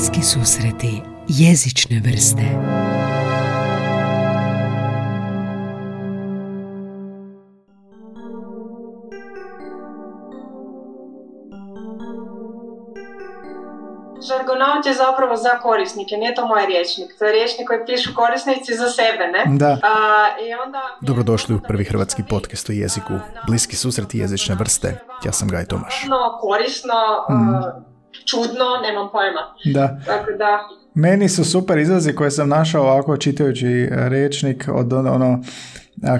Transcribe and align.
Bliski 0.00 0.22
susreti 0.22 1.02
jezične 1.28 2.00
vrste 2.04 2.42
Žargonaut 14.28 14.86
je 14.86 14.94
zapravo 14.94 15.36
za 15.36 15.58
korisnike, 15.62 16.16
nije 16.16 16.34
to 16.34 16.46
moj 16.46 16.66
rječnik. 16.66 17.18
To 17.18 17.24
je 17.24 17.32
rječnik 17.32 17.68
koji 17.68 17.86
pišu 17.86 18.10
korisnici 18.14 18.74
za 18.74 18.88
sebe, 18.88 19.26
ne? 19.26 19.58
Da. 19.58 19.78
A, 19.82 20.26
i 20.46 20.54
onda... 20.66 20.80
Dobrodošli 21.00 21.54
u 21.54 21.60
prvi 21.68 21.84
hrvatski 21.84 22.22
podcast 22.28 22.68
o 22.68 22.72
jeziku, 22.72 23.12
bliski 23.46 23.76
susreti 23.76 24.18
jezične 24.18 24.54
vrste. 24.54 25.00
Ja 25.24 25.32
sam 25.32 25.48
Gaj 25.48 25.64
Tomaš. 25.64 26.04
No, 26.08 26.38
korisno, 26.40 26.94
uh, 27.28 27.89
čudno, 28.30 28.66
nemam 28.82 29.08
pojma. 29.12 29.42
Da. 29.74 30.00
Tako 30.06 30.30
da, 30.38 30.52
Meni 30.94 31.28
su 31.28 31.44
super 31.44 31.78
izrazi 31.78 32.12
koje 32.12 32.30
sam 32.30 32.48
našao 32.48 32.82
ovako 32.82 33.16
čitajući 33.16 33.66
e, 33.66 33.88
rječnik 34.08 34.68
od 34.72 34.92
ono, 34.92 35.12
ono 35.14 35.42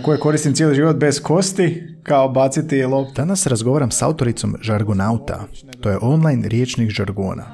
koje 0.05 0.19
koristim 0.19 0.55
cijeli 0.55 0.75
život 0.75 0.97
bez 0.97 1.23
kosti, 1.23 1.97
kao 2.03 2.29
baciti 2.29 2.85
lop. 2.85 3.09
Danas 3.17 3.47
razgovaram 3.47 3.91
s 3.91 4.03
autoricom 4.03 4.57
Žargonauta. 4.61 5.41
To 5.81 5.91
je 5.91 5.99
online 6.03 6.49
riječnik 6.49 6.91
žargona. 6.91 7.45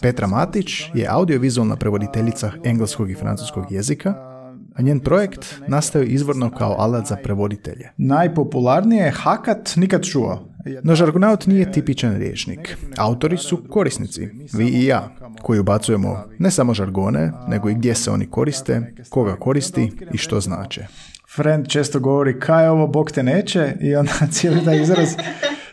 Petra 0.00 0.26
Matić 0.26 0.68
je 0.94 1.06
audiovizualna 1.08 1.76
prevoditeljica 1.76 2.52
engleskog 2.64 3.10
i 3.10 3.14
francuskog 3.14 3.72
jezika, 3.72 4.14
a 4.74 4.82
njen 4.82 5.00
projekt 5.00 5.54
nastao 5.66 6.02
je 6.02 6.08
izvorno 6.08 6.50
kao 6.50 6.76
alat 6.78 7.06
za 7.06 7.16
prevoditelje. 7.16 7.90
Najpopularnije 7.96 9.04
je 9.04 9.10
Hakat 9.10 9.72
nikad 9.76 10.04
čuo. 10.04 10.49
No 10.82 10.94
žargonaut 10.94 11.46
nije 11.46 11.72
tipičan 11.72 12.16
riječnik. 12.16 12.76
Autori 12.96 13.36
su 13.36 13.64
korisnici, 13.68 14.28
vi 14.52 14.66
i 14.66 14.86
ja, 14.86 15.16
koji 15.42 15.60
ubacujemo 15.60 16.24
ne 16.38 16.50
samo 16.50 16.74
žargone, 16.74 17.32
nego 17.48 17.70
i 17.70 17.74
gdje 17.74 17.94
se 17.94 18.10
oni 18.10 18.26
koriste, 18.26 18.94
koga 19.08 19.36
koristi 19.36 19.92
i 20.12 20.18
što 20.18 20.40
znače. 20.40 20.86
Friend 21.34 21.68
često 21.68 22.00
govori 22.00 22.40
kaj 22.40 22.68
ovo, 22.68 22.86
Bog 22.86 23.10
te 23.10 23.22
neće 23.22 23.76
i 23.80 23.94
onda 23.94 24.12
cijeli 24.32 24.64
taj 24.64 24.82
izraz 24.82 25.08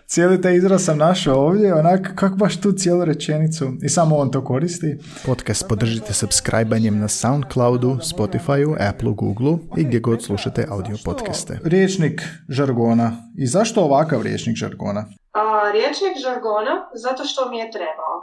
Cijeli 0.07 0.41
taj 0.41 0.55
izraz 0.55 0.85
sam 0.85 0.97
našao 0.97 1.35
ovdje, 1.35 1.73
onak, 1.73 2.11
kako 2.15 2.35
baš 2.35 2.61
tu 2.61 2.71
cijelu 2.71 3.05
rečenicu 3.05 3.65
i 3.83 3.89
samo 3.89 4.17
on 4.17 4.31
to 4.31 4.43
koristi. 4.45 4.97
Podcast 5.25 5.67
podržite 5.69 6.13
subscribanjem 6.13 6.99
na 6.99 7.07
Soundcloudu, 7.07 7.87
Spotifyu, 7.87 8.89
Appleu, 8.89 9.13
Googleu 9.13 9.59
i 9.77 9.83
gdje 9.83 9.99
god 9.99 10.23
slušate 10.23 10.65
audio 10.69 10.97
podcaste. 11.05 11.59
Riječnik 11.63 12.21
žargona. 12.49 13.11
I 13.37 13.47
zašto 13.47 13.81
ovakav 13.81 14.21
riječnik 14.21 14.55
žargona? 14.55 15.05
a, 15.37 15.71
rječnik 15.71 16.17
žargona 16.25 16.89
zato 16.93 17.23
što 17.23 17.49
mi 17.49 17.57
je 17.57 17.71
trebao. 17.71 18.15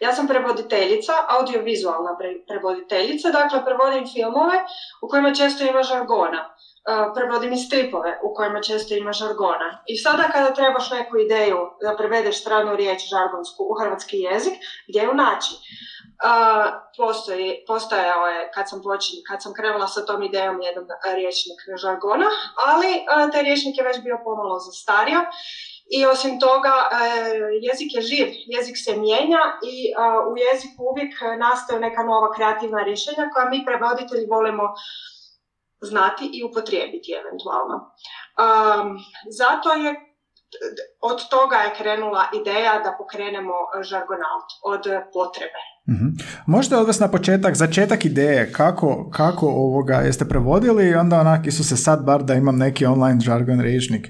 Ja 0.00 0.12
sam 0.12 0.26
prevoditeljica, 0.26 1.12
audiovizualna 1.38 2.12
pre- 2.20 2.40
prevoditeljica, 2.48 3.28
dakle 3.30 3.58
prevodim 3.64 4.04
filmove 4.14 4.56
u 5.02 5.08
kojima 5.08 5.34
često 5.34 5.64
ima 5.64 5.82
žargona. 5.82 6.40
A, 6.88 7.12
prevodim 7.14 7.52
i 7.52 7.56
stripove 7.56 8.20
u 8.22 8.34
kojima 8.34 8.62
često 8.62 8.94
ima 8.94 9.12
žargona. 9.12 9.82
I 9.86 9.96
sada 9.96 10.22
kada 10.32 10.54
trebaš 10.54 10.90
neku 10.90 11.18
ideju 11.18 11.58
da 11.82 11.96
prevedeš 11.96 12.40
stranu 12.40 12.76
riječ 12.76 13.08
žargonsku 13.10 13.62
u 13.70 13.74
hrvatski 13.80 14.16
jezik, 14.18 14.54
gdje 14.88 15.02
ju 15.02 15.14
naći? 15.14 15.54
Uh, 16.24 16.66
postoji, 16.96 17.64
postojao 17.66 18.26
je 18.26 18.50
kad 18.54 18.68
sam 18.68 18.82
počin, 18.82 19.16
kad 19.28 19.42
sam 19.42 19.52
krenula 19.54 19.86
sa 19.86 20.04
tom 20.06 20.22
idejom 20.22 20.60
jedan 20.60 20.84
riječnik 21.14 21.58
žargona, 21.82 22.28
ali 22.70 22.90
uh, 22.96 23.32
taj 23.32 23.42
riječnik 23.42 23.78
je 23.78 23.84
već 23.84 23.98
bio 24.02 24.18
pomalo 24.24 24.58
zastario 24.58 25.20
i 25.96 26.06
osim 26.06 26.40
toga 26.40 26.74
jezik 27.68 27.94
je 27.94 28.02
živ, 28.02 28.28
jezik 28.46 28.76
se 28.84 28.96
mijenja 28.96 29.42
i 29.72 29.76
u 30.30 30.32
jeziku 30.46 30.80
uvijek 30.90 31.12
nastaju 31.38 31.80
neka 31.80 32.02
nova 32.02 32.32
kreativna 32.36 32.82
rješenja 32.82 33.30
koja 33.32 33.48
mi 33.48 33.64
prevoditelji 33.66 34.26
volimo 34.30 34.64
znati 35.80 36.30
i 36.32 36.44
upotrijebiti 36.44 37.12
eventualno. 37.20 37.76
Um, 37.76 38.98
zato 39.30 39.72
je 39.72 39.94
od 41.00 41.28
toga 41.28 41.56
je 41.56 41.74
krenula 41.74 42.24
ideja 42.34 42.78
da 42.78 42.96
pokrenemo 42.98 43.54
žargonaut 43.82 44.48
od 44.62 44.82
potrebe. 45.12 45.62
Mhm. 45.88 46.08
Možete 46.46 46.76
odvesti 46.76 47.02
na 47.02 47.10
početak, 47.10 47.54
začetak 47.54 48.04
ideje, 48.04 48.52
kako, 48.52 49.10
kako 49.10 49.46
ovoga 49.46 49.94
jeste 49.96 50.24
prevodili 50.24 50.88
i 50.88 50.94
onda 50.94 51.20
onak 51.20 51.40
se 51.52 51.76
sad 51.76 52.04
bar 52.04 52.22
da 52.22 52.34
imam 52.34 52.56
neki 52.56 52.86
online 52.86 53.20
žargon 53.20 53.60
rječnik 53.60 54.08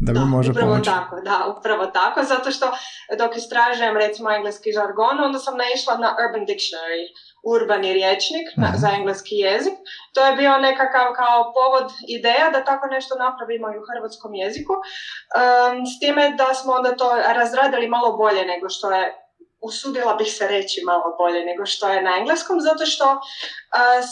da 0.00 0.12
mi 0.12 0.18
Da, 0.18 0.24
može 0.26 0.50
upravo 0.50 0.68
pomoći. 0.68 0.90
tako, 0.90 1.16
da, 1.20 1.36
upravo 1.52 1.86
tako, 1.88 2.22
zato 2.24 2.50
što 2.50 2.66
dok 3.18 3.36
istražujem 3.36 3.96
recimo 3.96 4.30
engleski 4.30 4.70
žargon, 4.72 5.16
onda 5.20 5.38
sam 5.38 5.54
naišla 5.56 5.94
na 5.96 6.10
Urban 6.20 6.44
Dictionary, 6.46 7.04
urbani 7.46 7.90
rječnik 7.92 8.46
na- 8.56 8.68
Mhm. 8.68 8.76
za 8.76 8.88
engleski 8.90 9.34
jezik. 9.46 9.76
To 10.14 10.26
je 10.26 10.36
bio 10.36 10.52
nekakav 10.60 11.06
kao 11.20 11.38
povod 11.56 11.86
ideja 12.08 12.46
da 12.52 12.64
tako 12.64 12.86
nešto 12.86 13.12
napravimo 13.18 13.66
i 13.68 13.80
u 13.80 13.86
hrvatskom 13.90 14.32
jeziku, 14.34 14.74
Em, 15.42 15.76
s 15.86 15.98
time 15.98 16.24
da 16.40 16.54
smo 16.54 16.70
onda 16.72 16.90
to 16.92 17.08
razradili 17.40 17.86
malo 17.88 18.16
bolje 18.16 18.42
nego 18.44 18.66
što 18.68 18.86
je 18.92 19.04
usudila 19.64 20.14
bih 20.14 20.32
se 20.32 20.48
reći 20.48 20.82
malo 20.84 21.16
bolje 21.18 21.44
nego 21.44 21.66
što 21.66 21.88
je 21.88 22.02
na 22.02 22.16
engleskom, 22.18 22.60
zato 22.60 22.86
što 22.86 23.20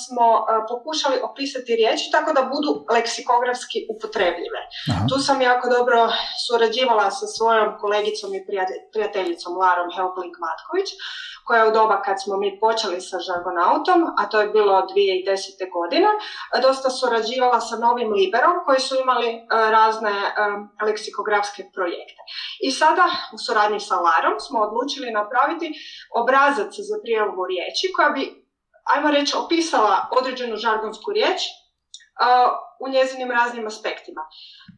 smo 0.03 0.27
pokušali 0.69 1.17
opisati 1.31 1.77
riječi 1.77 2.11
tako 2.11 2.33
da 2.33 2.50
budu 2.55 2.71
leksikografski 2.95 3.78
upotrebljive. 3.95 4.61
Aha. 4.91 5.06
Tu 5.11 5.17
sam 5.27 5.41
jako 5.41 5.69
dobro 5.77 5.99
surađivala 6.47 7.11
sa 7.11 7.27
svojom 7.27 7.69
kolegicom 7.81 8.31
i 8.34 8.45
prijatelj- 8.49 8.84
prijateljicom 8.93 9.53
Larom 9.62 9.89
Helblink 9.97 10.34
Matković, 10.47 10.89
koja 11.47 11.61
je 11.61 11.69
u 11.69 11.77
doba 11.78 12.03
kad 12.03 12.17
smo 12.22 12.34
mi 12.37 12.61
počeli 12.61 13.01
sa 13.01 13.19
žargonautom, 13.27 14.01
a 14.19 14.22
to 14.31 14.41
je 14.41 14.49
bilo 14.49 14.75
2010. 14.83 15.72
godine, 15.77 16.09
dosta 16.67 16.91
surađivala 16.91 17.61
sa 17.61 17.77
novim 17.77 18.12
Liberom 18.12 18.56
koji 18.67 18.81
su 18.81 18.95
imali 19.05 19.28
razne 19.51 20.15
leksikografske 20.87 21.62
projekte. 21.75 22.21
I 22.67 22.71
sada 22.71 23.05
u 23.34 23.39
suradnji 23.39 23.81
sa 23.81 23.97
Larom 24.06 24.37
smo 24.47 24.59
odlučili 24.61 25.11
napraviti 25.11 25.67
obrazac 26.21 26.72
za 26.89 26.97
prijavu 27.03 27.47
riječi 27.53 27.93
koja 27.97 28.11
bi, 28.11 28.41
ajmo 28.84 29.10
reći, 29.10 29.37
opisala 29.37 30.09
određenu 30.19 30.56
žargonsku 30.56 31.12
riječ 31.12 31.41
e, 31.43 31.50
u 32.81 32.88
njezinim 32.88 33.31
raznim 33.31 33.66
aspektima. 33.66 34.22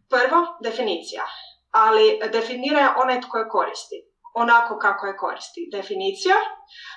Prvo, 0.09 0.47
definicija, 0.63 1.25
ali 1.71 2.21
definira 2.33 2.81
je 2.81 2.95
onaj 3.03 3.21
tko 3.21 3.39
je 3.39 3.49
koristi, 3.49 3.97
onako 4.35 4.79
kako 4.79 5.07
je 5.07 5.17
koristi. 5.17 5.69
Definicija, 5.73 6.35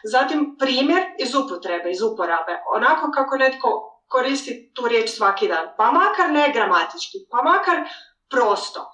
zatim 0.04 0.56
primjer 0.60 1.04
iz 1.20 1.36
upotrebe, 1.36 1.92
iz 1.92 2.02
uporabe, 2.02 2.60
onako 2.76 3.12
kako 3.12 3.38
netko 3.38 3.94
koristi 4.08 4.72
tu 4.76 4.88
riječ 4.88 5.10
svaki 5.10 5.48
dan, 5.48 5.68
pa 5.78 5.92
makar 5.92 6.32
ne 6.32 6.52
gramatički, 6.54 7.18
pa 7.32 7.42
makar 7.42 7.78
prosto, 8.30 8.92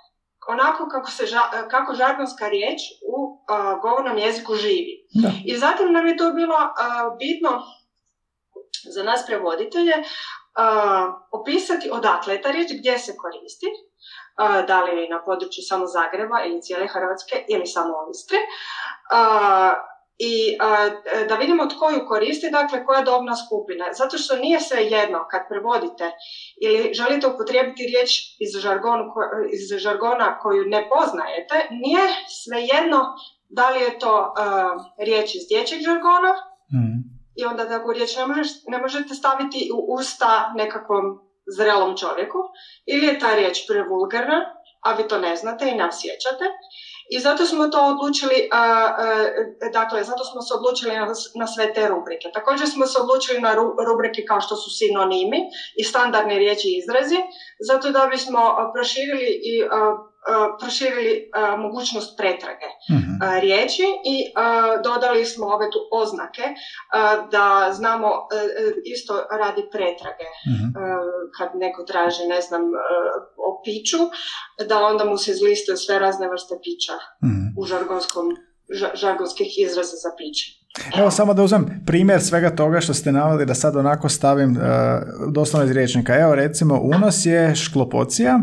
onako 0.47 0.88
kako, 0.91 1.12
se, 1.12 1.23
ža- 1.23 1.69
kako 1.69 1.94
žargonska 1.94 2.47
riječ 2.47 2.79
u 3.13 3.44
a, 3.47 3.75
govornom 3.75 4.18
jeziku 4.18 4.56
živi. 4.56 5.07
Da. 5.23 5.29
I 5.46 5.57
zatim 5.57 5.94
nam 5.94 6.07
je 6.07 6.18
to 6.18 6.31
bilo 6.31 6.56
a, 6.56 6.72
bitno 7.19 7.63
za 8.89 9.03
nas 9.03 9.25
prevoditelje 9.25 9.94
opisati 11.31 11.89
odakle 11.91 12.34
je 12.34 12.41
ta 12.41 12.51
riječ, 12.51 12.67
gdje 12.79 13.00
se 13.00 13.17
koristi, 13.17 13.67
da 14.67 14.84
li 14.84 15.07
na 15.09 15.23
području 15.25 15.63
samo 15.63 15.85
Zagreba 15.85 16.44
ili 16.45 16.61
cijele 16.61 16.88
Hrvatske 16.88 17.45
ili 17.47 17.66
samo 17.66 17.94
u 17.94 18.11
Istri. 18.11 18.38
A, 19.11 19.73
i 20.17 20.57
da 21.29 21.35
vidimo 21.35 21.66
tko 21.66 21.89
ju 21.89 22.07
koristi, 22.07 22.50
dakle 22.51 22.85
koja 22.85 23.01
dobna 23.01 23.35
skupina. 23.35 23.85
Zato 23.94 24.17
što 24.17 24.35
nije 24.35 24.59
sve 24.59 24.84
jedno 24.84 25.25
kad 25.31 25.41
prevodite 25.50 26.11
ili 26.61 26.94
želite 26.94 27.28
upotrijebiti 27.28 27.84
riječ 27.84 28.09
iz, 28.40 28.50
iz 29.51 29.79
žargona 29.79 30.40
koju 30.40 30.66
ne 30.66 30.90
poznajete, 30.90 31.67
nije 31.72 32.03
sve 32.44 32.61
jedno 32.61 33.00
da 33.50 33.69
li 33.69 33.81
je 33.81 34.00
to 34.00 34.34
a, 34.38 34.78
riječ 34.97 35.35
iz 35.35 35.47
dječjeg 35.50 35.81
žargona 35.81 36.34
Mhm. 36.73 37.13
I 37.35 37.46
onda 37.46 37.68
takvu 37.68 37.94
riječ 37.94 38.16
ne, 38.16 38.26
možeš, 38.26 38.47
ne 38.68 38.78
možete 38.78 39.14
staviti 39.14 39.70
u 39.74 39.96
usta 39.96 40.52
nekakvom 40.56 41.03
zrelom 41.58 41.97
čovjeku 41.97 42.38
ili 42.85 43.06
je 43.06 43.20
ta 43.20 43.35
riječ 43.35 43.58
prevulgarna, 43.68 44.40
a 44.85 44.94
vi 44.94 45.08
to 45.08 45.18
ne 45.18 45.35
znate 45.35 45.70
i 45.70 45.76
ne 45.76 45.85
osjećate. 45.85 46.46
I 47.09 47.20
zato 47.20 47.46
smo 47.46 47.68
to 47.68 47.80
odlučili, 47.94 48.50
a, 48.52 48.58
a, 48.59 49.26
dakle, 49.74 50.03
zato 50.03 50.24
smo 50.24 50.41
se 50.41 50.53
odlučili 50.53 50.96
na, 50.96 51.08
na 51.40 51.47
sve 51.47 51.74
te 51.74 51.88
rubrike. 51.88 52.28
Također 52.34 52.68
smo 52.68 52.85
se 52.85 52.97
odlučili 53.02 53.40
na 53.41 53.56
ru- 53.56 53.76
rubrike 53.88 54.22
kao 54.28 54.41
što 54.41 54.56
su 54.56 54.70
sinonimi 54.79 55.40
i 55.79 55.84
standardne 55.84 56.36
riječi 56.38 56.68
i 56.68 56.78
izrazi, 56.78 57.20
zato 57.70 57.91
da 57.91 58.08
bismo 58.12 58.41
proširili 58.74 59.29
i 59.52 59.64
a, 59.64 59.96
proširili 60.59 61.29
mogućnost 61.58 62.17
pretrage 62.17 62.70
a, 63.22 63.40
riječi 63.40 63.84
i 64.05 64.17
dodali 64.84 65.25
smo 65.25 65.46
ove 65.47 65.66
tu 65.66 65.79
oznake 65.93 66.41
da 67.31 67.46
znamo 67.72 68.08
e, 68.08 68.35
e, 68.35 68.49
isto 68.85 69.14
radi 69.34 69.61
pretrage 69.72 70.23
e, 70.23 70.31
kad 71.37 71.49
neko 71.55 71.84
traži 71.84 72.25
ne 72.25 72.41
znam 72.41 72.61
e, 72.64 72.67
o 73.40 73.61
piću 73.64 73.97
da 74.67 74.79
onda 74.81 75.05
mu 75.05 75.17
se 75.17 75.31
izlistaju 75.31 75.78
sve 75.78 75.99
razne 75.99 76.29
vrste 76.29 76.55
pića 76.58 76.93
Mhm. 77.23 77.43
u 77.58 77.66
žargonskom 77.66 78.26
ža- 78.72 78.96
žargonskih 78.96 79.59
izraza 79.59 79.96
za 79.97 80.09
piće. 80.17 80.46
Evo 80.97 81.11
samo 81.11 81.34
da 81.34 81.43
uzmem 81.43 81.84
primjer 81.85 82.22
svega 82.22 82.49
toga 82.52 82.81
što 82.81 82.93
ste 82.93 83.11
naveli 83.11 83.46
da 83.46 83.55
sad 83.55 83.76
onako 83.76 84.09
stavim 84.09 84.52
uh, 84.52 84.64
doslovno 85.29 85.66
iz 85.66 85.72
riječnika. 85.72 86.16
Evo 86.16 86.35
recimo 86.35 86.79
unos 86.81 87.26
je 87.26 87.55
šklopocija, 87.58 88.40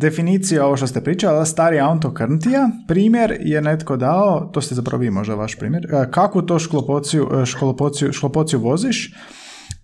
definicija 0.00 0.66
ovo 0.66 0.76
što 0.76 0.86
ste 0.86 1.04
pričali, 1.04 1.46
stari 1.46 1.80
autokrntija, 1.80 2.68
primjer 2.88 3.36
je 3.40 3.62
netko 3.62 3.96
dao, 3.96 4.50
to 4.52 4.60
ste 4.60 4.74
zapravo 4.74 5.00
vi 5.00 5.10
možda 5.10 5.34
vaš 5.34 5.58
primjer, 5.58 5.86
uh, 5.92 6.10
kakvu 6.10 6.42
to 6.42 6.58
šklopociju, 6.58 7.28
uh, 7.32 7.44
šklopociju, 7.44 8.12
šklopociju 8.12 8.60
voziš, 8.60 9.14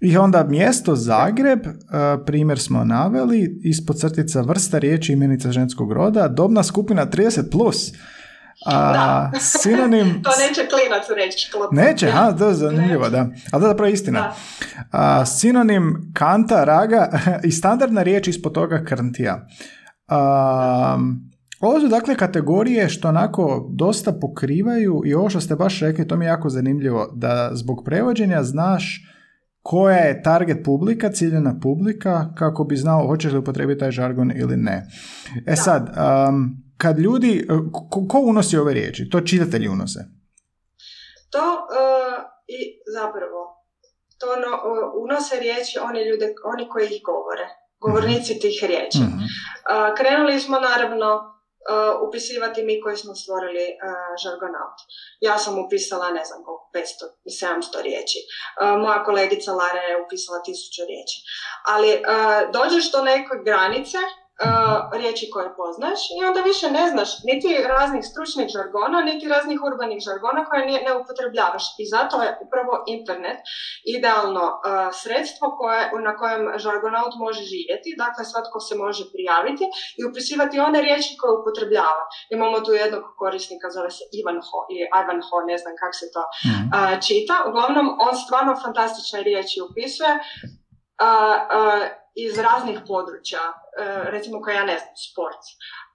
i 0.00 0.16
onda 0.16 0.44
mjesto 0.44 0.96
Zagreb, 0.96 1.60
primjer 2.26 2.58
smo 2.58 2.84
naveli, 2.84 3.60
ispod 3.62 3.98
crtica 3.98 4.40
vrsta 4.40 4.78
riječi 4.78 5.12
imenica 5.12 5.52
ženskog 5.52 5.92
roda, 5.92 6.28
dobna 6.28 6.62
skupina 6.62 7.06
30+. 7.06 7.50
Plus. 7.50 7.92
A, 8.66 8.92
da. 8.92 9.40
sinonim... 9.40 10.06
to 10.24 10.30
neće 10.48 10.68
klinac 10.68 11.04
reći. 11.16 11.50
Neće, 11.70 12.10
ha, 12.10 12.32
to 12.38 12.48
je 12.48 12.54
zanimljivo, 12.54 13.08
da. 13.08 13.26
Ali 13.52 13.62
da, 13.62 13.68
zapravo 13.68 13.90
istina. 13.90 14.32
A, 14.92 15.26
sinonim 15.26 16.12
kanta, 16.14 16.64
raga 16.64 17.20
i 17.48 17.50
standardna 17.50 18.02
riječ 18.02 18.28
ispod 18.28 18.52
toga 18.52 18.84
krntija. 18.84 19.46
A, 20.08 20.98
ovo 21.60 21.80
su 21.80 21.88
dakle 21.88 22.16
kategorije 22.16 22.88
što 22.88 23.08
onako 23.08 23.66
dosta 23.70 24.12
pokrivaju 24.12 25.02
i 25.06 25.14
ovo 25.14 25.30
što 25.30 25.40
ste 25.40 25.56
baš 25.56 25.80
rekli, 25.80 26.08
to 26.08 26.16
mi 26.16 26.24
je 26.24 26.28
jako 26.28 26.48
zanimljivo, 26.48 27.12
da 27.14 27.50
zbog 27.52 27.82
prevođenja 27.84 28.42
znaš 28.42 29.10
koja 29.62 29.96
je 29.96 30.22
target 30.22 30.64
publika, 30.64 31.12
ciljena 31.12 31.54
publika, 31.62 32.26
kako 32.38 32.64
bi 32.64 32.76
znao 32.76 33.06
hoćeš 33.06 33.32
li 33.32 33.38
upotrebiti 33.38 33.80
taj 33.80 33.90
žargon 33.90 34.32
ili 34.36 34.56
ne. 34.56 34.86
E 35.46 35.56
sad, 35.56 35.82
um, 35.82 36.56
kad 36.76 36.98
ljudi, 36.98 37.46
ko, 37.90 38.06
ko, 38.08 38.18
unosi 38.20 38.56
ove 38.56 38.74
riječi? 38.74 39.10
To 39.10 39.20
čitatelji 39.20 39.68
unose? 39.68 40.00
To 41.30 41.38
uh, 41.38 42.24
i 42.46 42.60
zapravo, 42.96 43.40
to 44.20 44.26
no, 44.26 44.52
uh, 44.70 45.04
unose 45.04 45.34
riječi 45.40 45.78
oni, 45.88 46.00
ljude, 46.08 46.26
oni 46.52 46.68
koji 46.68 46.84
ih 46.86 47.02
govore, 47.10 47.46
govornici 47.84 48.34
mm 48.34 48.40
tih 48.40 48.58
riječi. 48.70 48.98
mm 48.98 49.24
Uh, 49.64 49.96
krenuli 49.98 50.40
smo 50.40 50.56
naravno 50.60 51.08
upisivati 52.08 52.62
mi 52.62 52.80
koji 52.82 52.96
smo 52.96 53.14
stvorili 53.14 53.66
žargonaut. 54.22 54.78
Ja 55.20 55.38
sam 55.38 55.54
upisala, 55.64 56.16
ne 56.18 56.24
znam 56.24 56.40
koliko, 56.44 56.70
500 56.74 56.82
700 57.78 57.82
riječi. 57.82 58.18
Moja 58.82 59.04
kolegica 59.04 59.52
Lara 59.52 59.82
je 59.90 60.02
upisala 60.04 60.38
1000 60.38 60.86
riječi. 60.90 61.16
Ali 61.72 61.90
dođeš 62.56 62.92
do 62.92 63.00
neke 63.02 63.34
granice 63.44 63.98
uh, 64.42 64.78
riječi 65.00 65.26
koje 65.34 65.56
poznaš 65.60 66.00
i 66.16 66.18
onda 66.28 66.40
više 66.50 66.66
ne 66.78 66.84
znaš 66.92 67.10
niti 67.28 67.48
raznih 67.74 68.02
stručnih 68.10 68.48
žargona, 68.56 68.98
niti 69.10 69.32
raznih 69.34 69.58
urbanih 69.68 70.00
žargona 70.08 70.40
koje 70.48 70.60
ne, 70.70 70.76
ne 70.86 70.92
upotrebljavaš. 71.00 71.64
I 71.82 71.84
zato 71.94 72.14
je 72.22 72.28
upravo 72.44 72.72
internet 72.96 73.38
idealno 73.96 74.44
uh, 74.52 74.60
sredstvo 75.00 75.46
koje, 75.58 75.80
na 76.08 76.12
kojem 76.20 76.42
žargonaut 76.64 77.14
može 77.24 77.42
živjeti. 77.52 77.98
Dakle, 78.04 78.22
svatko 78.32 78.58
se 78.66 78.74
može 78.84 79.04
prijaviti 79.14 79.64
i 79.98 80.00
upisivati 80.08 80.64
one 80.68 80.78
riječi 80.86 81.12
koje 81.20 81.32
upotrebljava. 81.40 82.04
Imamo 82.36 82.56
tu 82.64 82.72
jednog 82.82 83.04
korisnika, 83.20 83.66
zove 83.76 83.90
se 83.96 84.04
Ivan 84.18 84.38
Ho, 84.46 84.58
ili 84.72 84.86
Ivan 85.00 85.20
Ho, 85.26 85.36
ne 85.50 85.56
znam 85.62 85.74
kako 85.80 85.94
se 86.00 86.06
to 86.14 86.22
mm 86.48 86.64
čita. 87.06 87.34
Uglavnom, 87.48 87.86
on 88.06 88.14
stvarno 88.24 88.52
fantastične 88.64 89.18
riječi 89.28 89.58
upisuje. 89.68 90.12
Uh, 91.04 92.03
iz 92.14 92.38
raznih 92.38 92.78
područja, 92.86 93.40
e, 93.40 94.10
recimo 94.10 94.40
koja 94.40 94.56
ja 94.56 94.64
ne 94.64 94.78
znam, 94.78 94.96
sport. 95.10 95.42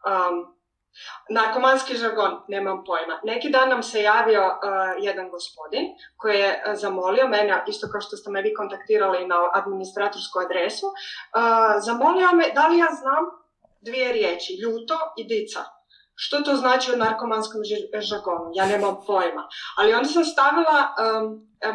Um, 0.10 0.60
narkomanski 1.30 1.96
žargon, 1.96 2.42
nemam 2.48 2.84
pojma. 2.84 3.20
Neki 3.24 3.50
dan 3.50 3.70
nam 3.70 3.84
se 3.84 4.02
javio 4.02 4.42
uh, 4.42 5.04
jedan 5.04 5.30
gospodin 5.30 5.86
koji 6.18 6.40
je 6.40 6.64
zamolio 6.74 7.28
mene, 7.28 7.64
isto 7.68 7.88
kao 7.92 8.02
što 8.02 8.18
ste 8.18 8.32
me 8.32 8.42
vi 8.42 8.54
kontaktirali 8.54 9.28
na 9.28 9.36
administratorsku 9.54 10.40
adresu, 10.40 10.88
uh, 10.88 10.94
zamolio 11.86 12.32
me 12.32 12.52
da 12.56 12.68
li 12.68 12.78
ja 12.78 12.88
znam 13.02 13.26
dvije 13.82 14.14
riječi, 14.14 14.54
ljuto 14.64 14.96
i 15.18 15.24
dica. 15.24 15.79
Što 16.22 16.42
to 16.42 16.56
znači 16.56 16.94
u 16.94 16.98
narkomanskom 16.98 17.62
žargonu? 18.10 18.52
Ja 18.54 18.66
nemam 18.66 18.96
pojma. 19.08 19.44
Ali 19.78 19.94
onda 19.94 20.10
sam 20.10 20.26
stavila 20.26 20.78
um, 20.96 21.26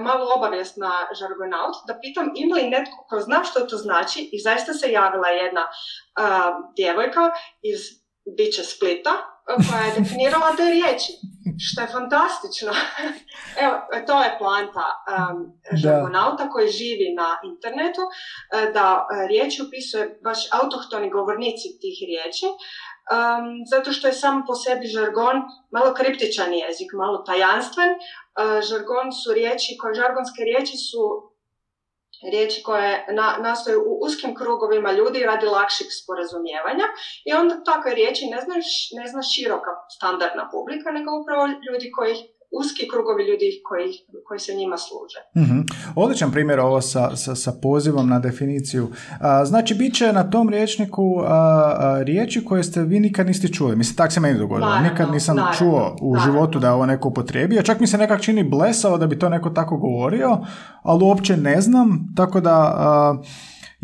malo 0.05 0.35
obavijest 0.37 0.77
na 0.77 0.93
žargonaut 1.19 1.77
da 1.87 1.99
pitam 2.03 2.33
ima 2.35 2.55
li 2.55 2.71
netko 2.71 3.07
ko 3.09 3.21
zna 3.21 3.45
što 3.45 3.61
to 3.61 3.77
znači 3.77 4.29
i 4.33 4.41
zaista 4.41 4.73
se 4.73 4.93
javila 4.93 5.29
jedna 5.29 5.65
um, 5.65 6.55
djevojka 6.77 7.21
iz 7.63 8.04
biće 8.37 8.63
Splita 8.63 9.35
koja 9.47 9.83
je 9.85 9.95
definirala 9.99 10.57
te 10.57 10.65
riječi. 10.65 11.13
Što 11.67 11.81
je 11.81 11.95
fantastično. 11.97 12.73
Evo, 13.65 13.75
to 14.07 14.23
je 14.23 14.37
planta 14.39 14.87
um, 14.95 15.39
žargonauta 15.83 16.51
koji 16.51 16.77
živi 16.81 17.09
na 17.21 17.29
internetu, 17.51 18.03
e, 18.05 18.73
da 18.73 18.87
e, 19.07 19.27
riječi 19.29 19.63
upisuje 19.67 20.21
baš 20.25 20.39
autohtoni 20.53 21.11
govornici 21.11 21.79
tih 21.81 21.97
riječi, 22.11 22.47
um, 22.47 23.45
zato 23.73 23.93
što 23.93 24.07
je 24.09 24.21
sam 24.23 24.45
po 24.47 24.55
sebi 24.55 24.87
žargon 24.87 25.37
malo 25.71 25.95
kriptičan 25.95 26.53
jezik, 26.53 26.91
malo 27.03 27.19
tajanstven. 27.29 27.91
Uh, 27.91 28.63
žargon 28.69 29.13
su 29.13 29.33
riječi, 29.35 29.79
koje 29.81 29.95
žargonske 29.95 30.41
riječi 30.45 30.77
su 30.89 31.03
riječi 32.33 32.63
koje 32.63 33.07
na, 33.09 33.37
nastoje 33.41 33.77
u 33.77 33.99
uskim 34.01 34.35
krugovima 34.35 34.93
ljudi 34.93 35.19
radi 35.23 35.47
lakšeg 35.47 35.87
sporazumijevanja 36.03 36.87
i 37.25 37.33
onda 37.33 37.63
takve 37.65 37.95
riječi 37.95 38.25
ne 38.27 38.41
znaš, 38.41 38.67
ne 38.99 39.07
znaš 39.07 39.35
široka 39.35 39.71
standardna 39.97 40.49
publika, 40.53 40.91
nego 40.91 41.21
upravo 41.21 41.47
ljudi 41.47 41.91
koji 41.91 42.15
uski 42.61 42.89
krugovi 42.93 43.23
ljudi 43.31 43.49
koji, 43.69 43.89
koji 44.27 44.41
se 44.41 44.55
njima 44.55 44.77
služe. 44.77 45.47
mm 45.47 45.65
Odličan 45.97 46.33
primjer 46.33 46.61
ovo 46.61 46.81
sa, 46.81 47.17
sa, 47.17 47.35
sa 47.35 47.53
pozivom 47.63 48.09
na 48.09 48.19
definiciju. 48.19 48.89
A, 49.21 49.45
znači, 49.45 49.75
bit 49.75 49.95
će 49.95 50.13
na 50.13 50.31
tom 50.31 50.49
riječniku 50.49 51.23
a, 51.27 52.01
riječi 52.03 52.45
koje 52.45 52.65
ste 52.65 52.83
vi 52.83 53.01
nikad 53.01 53.27
niste 53.27 53.49
čuli. 53.49 53.77
Mislim, 53.77 53.97
tak 53.97 54.13
se 54.13 54.21
meni 54.21 54.39
dogodilo. 54.39 54.79
nikad 54.91 55.13
nisam 55.13 55.37
čuo 55.59 55.97
u 56.03 56.17
životu 56.19 56.59
da 56.59 56.67
je 56.67 56.73
ovo 56.73 56.87
neko 56.87 57.09
upotrijebio. 57.09 57.63
Čak 57.63 57.81
mi 57.81 57.87
se 57.87 57.99
nekak 57.99 58.21
čini 58.21 58.45
blesao 58.45 58.99
da 58.99 59.07
bi 59.07 59.19
to 59.19 59.29
neko 59.29 59.51
tako 59.51 59.77
govorio, 59.77 60.39
ali 60.83 61.05
uopće 61.05 61.37
ne 61.37 61.61
znam, 61.61 62.13
tako 62.17 62.41
da... 62.41 63.15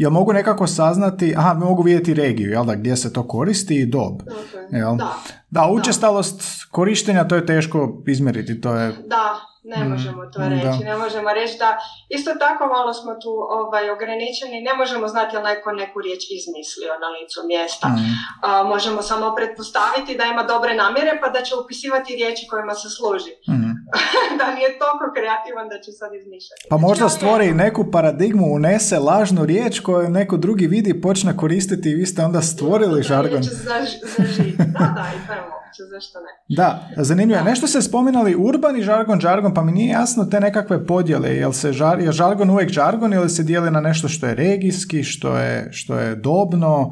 Jel 0.00 0.10
mogu 0.10 0.32
nekako 0.32 0.66
saznati, 0.66 1.34
aha, 1.36 1.54
mogu 1.54 1.82
vidjeti 1.82 2.14
regiju, 2.14 2.50
jel 2.50 2.64
da, 2.64 2.74
gdje 2.74 2.96
se 2.96 3.12
to 3.12 3.28
koristi 3.28 3.80
i 3.80 3.86
dob. 3.86 4.22
Okay. 4.22 4.78
Jel? 4.78 4.96
Da. 4.96 5.14
Da, 5.50 5.66
učestalost 5.66 6.42
korištenja, 6.70 7.28
to 7.28 7.34
je 7.34 7.46
teško 7.46 8.02
izmjeriti, 8.06 8.60
to 8.60 8.74
je... 8.74 8.92
Da, 9.06 9.40
ne 9.62 9.84
mm, 9.84 9.90
možemo 9.90 10.26
to 10.26 10.40
reći, 10.48 10.84
ne 10.84 10.96
možemo 10.96 11.32
reći 11.32 11.58
da 11.58 11.78
isto 12.08 12.30
tako 12.34 12.66
malo 12.66 12.94
smo 12.94 13.12
tu 13.14 13.32
ovaj, 13.50 13.90
ograničeni, 13.90 14.66
ne 14.68 14.74
možemo 14.74 15.08
znati 15.08 15.36
li 15.36 15.42
neko 15.42 15.72
neku 15.72 16.00
riječ 16.00 16.22
izmislio 16.38 16.92
na 17.02 17.08
licu 17.14 17.40
mjesta. 17.46 17.88
Mm. 17.88 18.68
možemo 18.72 19.02
samo 19.02 19.34
pretpostaviti 19.36 20.16
da 20.18 20.24
ima 20.24 20.42
dobre 20.42 20.74
namjere 20.74 21.18
pa 21.22 21.28
da 21.28 21.40
će 21.42 21.54
upisivati 21.64 22.14
riječi 22.14 22.46
kojima 22.50 22.74
se 22.74 22.88
služi. 22.96 23.32
Mm. 23.48 23.69
da 24.40 24.54
nije 24.54 24.78
toliko 24.78 25.06
kreativan 25.16 25.68
da 25.68 25.80
će 25.84 25.92
sad 25.92 26.14
izmišljati. 26.14 26.66
Pa 26.70 26.76
možda 26.76 27.08
znači, 27.08 27.16
stvori 27.16 27.54
neku 27.54 27.90
paradigmu, 27.90 28.46
unese 28.54 28.98
lažnu 28.98 29.44
riječ 29.44 29.80
koju 29.80 30.08
neko 30.08 30.36
drugi 30.36 30.66
vidi 30.66 30.90
i 30.90 31.00
počne 31.00 31.36
koristiti 31.36 31.90
i 31.90 31.94
vi 31.94 32.06
ste 32.06 32.24
onda 32.24 32.42
stvorili 32.42 33.02
žargon. 33.02 33.40
Da, 33.40 34.84
da, 34.96 35.06
i 35.14 35.20
je 35.34 35.42
moguće, 35.70 35.82
zašto 35.90 36.18
ne? 36.20 36.56
Da, 36.56 36.88
zanimljivo 36.96 37.38
je. 37.38 37.44
Nešto 37.44 37.66
ste 37.66 37.82
spominali 37.82 38.36
urbani 38.38 38.82
žargon, 38.82 39.20
žargon, 39.20 39.54
pa 39.54 39.62
mi 39.62 39.72
nije 39.72 39.92
jasno 39.92 40.24
te 40.24 40.40
nekakve 40.40 40.86
podjele. 40.86 41.28
Jel 41.28 41.52
se 41.52 41.72
žar, 41.72 42.00
je 42.00 42.12
žargon 42.12 42.50
uvijek 42.50 42.70
žargon 42.70 43.12
ili 43.12 43.28
se 43.28 43.42
dijeli 43.42 43.70
na 43.70 43.80
nešto 43.80 44.08
što 44.08 44.26
je 44.26 44.34
regijski, 44.34 45.02
što 45.02 45.36
je, 45.36 45.68
što 45.72 45.98
je 45.98 46.14
dobno? 46.14 46.90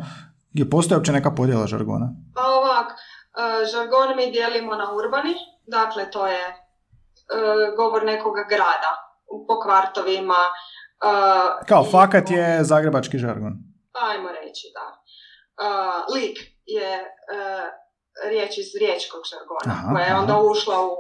Je 0.53 0.71
postoje 0.71 0.97
uopće 0.97 1.13
neka 1.13 1.31
podjela 1.31 1.67
žargona? 1.67 2.09
Pa 2.35 2.41
ovak, 2.41 2.89
e, 2.93 2.97
žargon 3.73 4.17
mi 4.17 4.33
dijelimo 4.33 4.75
na 4.75 4.85
urbani, 4.93 5.35
dakle 5.67 6.11
to 6.11 6.27
je 6.27 6.68
govor 7.77 8.05
nekoga 8.05 8.45
grada 8.49 8.93
po 9.49 9.61
kvartovima. 9.61 10.43
Uh, 11.09 11.67
Kao 11.69 11.85
fakat 11.85 12.31
je 12.31 12.65
zagrebački 12.65 13.19
žargon. 13.19 13.53
Ajmo 13.93 14.29
reći, 14.29 14.67
da. 14.77 14.87
Uh, 15.67 16.15
lik 16.15 16.39
je 16.67 16.93
uh, 17.01 17.67
riječ 18.31 18.59
iz 18.59 18.71
riječkog 18.81 19.21
žargona, 19.31 19.73
aha, 19.75 19.93
koja 19.93 20.05
je 20.07 20.21
onda 20.23 20.37
ušla 20.53 20.77
u 20.87 20.95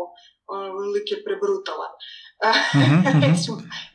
lik 0.94 1.08
je 1.12 1.25
prebrutalan. 1.25 1.92
mm 2.78 3.02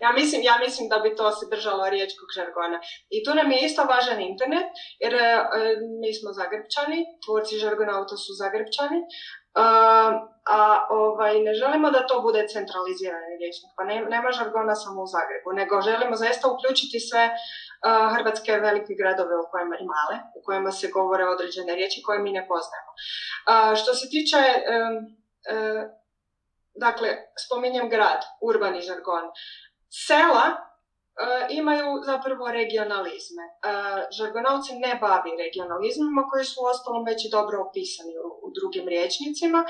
ja, 0.03 0.09
mislim, 0.19 0.41
ja 0.43 0.55
mislim 0.65 0.85
da 0.89 0.97
bi 1.03 1.15
to 1.15 1.31
se 1.31 1.45
držalo 1.53 1.89
riječkog 1.89 2.27
žargona. 2.37 2.77
I 3.15 3.23
tu 3.23 3.31
nam 3.39 3.51
je 3.51 3.65
isto 3.65 3.81
važan 3.93 4.19
internet, 4.21 4.67
jer 5.03 5.13
mi 6.01 6.11
smo 6.17 6.29
zagrebčani, 6.39 6.99
tvorci 7.25 7.61
žargona 7.63 7.91
auto 7.99 8.15
su 8.23 8.31
zagrebčani, 8.41 8.99
a 9.55 10.87
ovaj, 10.89 11.39
ne 11.39 11.53
želimo 11.53 11.91
da 11.91 12.07
to 12.07 12.21
bude 12.21 12.47
centralizirani 12.47 13.37
rječnik, 13.41 13.71
pa 13.77 13.83
ne, 13.83 14.05
nema 14.09 14.31
žargona 14.31 14.75
samo 14.75 15.01
u 15.01 15.07
Zagrebu, 15.07 15.49
nego 15.53 15.81
želimo 15.81 16.15
zaista 16.15 16.47
uključiti 16.47 16.99
sve 16.99 17.23
uh, 17.29 18.15
hrvatske 18.15 18.51
velike 18.51 18.93
gradove 19.01 19.35
u 19.37 19.49
kojima 19.51 19.75
i 19.79 19.85
male, 19.93 20.17
u 20.37 20.39
kojima 20.45 20.71
se 20.71 20.87
govore 20.87 21.25
određene 21.27 21.75
riječi 21.75 22.01
koje 22.05 22.19
mi 22.19 22.31
ne 22.31 22.47
poznajemo. 22.47 22.91
Uh, 22.93 23.77
što 23.79 23.93
se 23.93 24.05
tiče 24.09 24.37
uh, 24.37 24.99
dakle, 26.75 27.09
spominjem 27.45 27.89
grad, 27.89 28.21
urbani 28.41 28.81
žargon. 28.81 29.25
Sela 30.07 30.45
imaju 31.49 31.87
zapravo 32.05 32.51
regionalizme. 32.59 33.43
E, 33.45 33.53
žargonauci 34.17 34.71
ne 34.85 34.93
bavi 35.01 35.31
regionalizmima 35.43 36.21
koji 36.31 36.45
su 36.45 36.59
ostalom 36.71 37.03
već 37.09 37.19
i 37.25 37.33
dobro 37.37 37.55
opisani 37.67 38.13
u, 38.45 38.49
drugim 38.57 38.85
riječnicima 38.93 39.61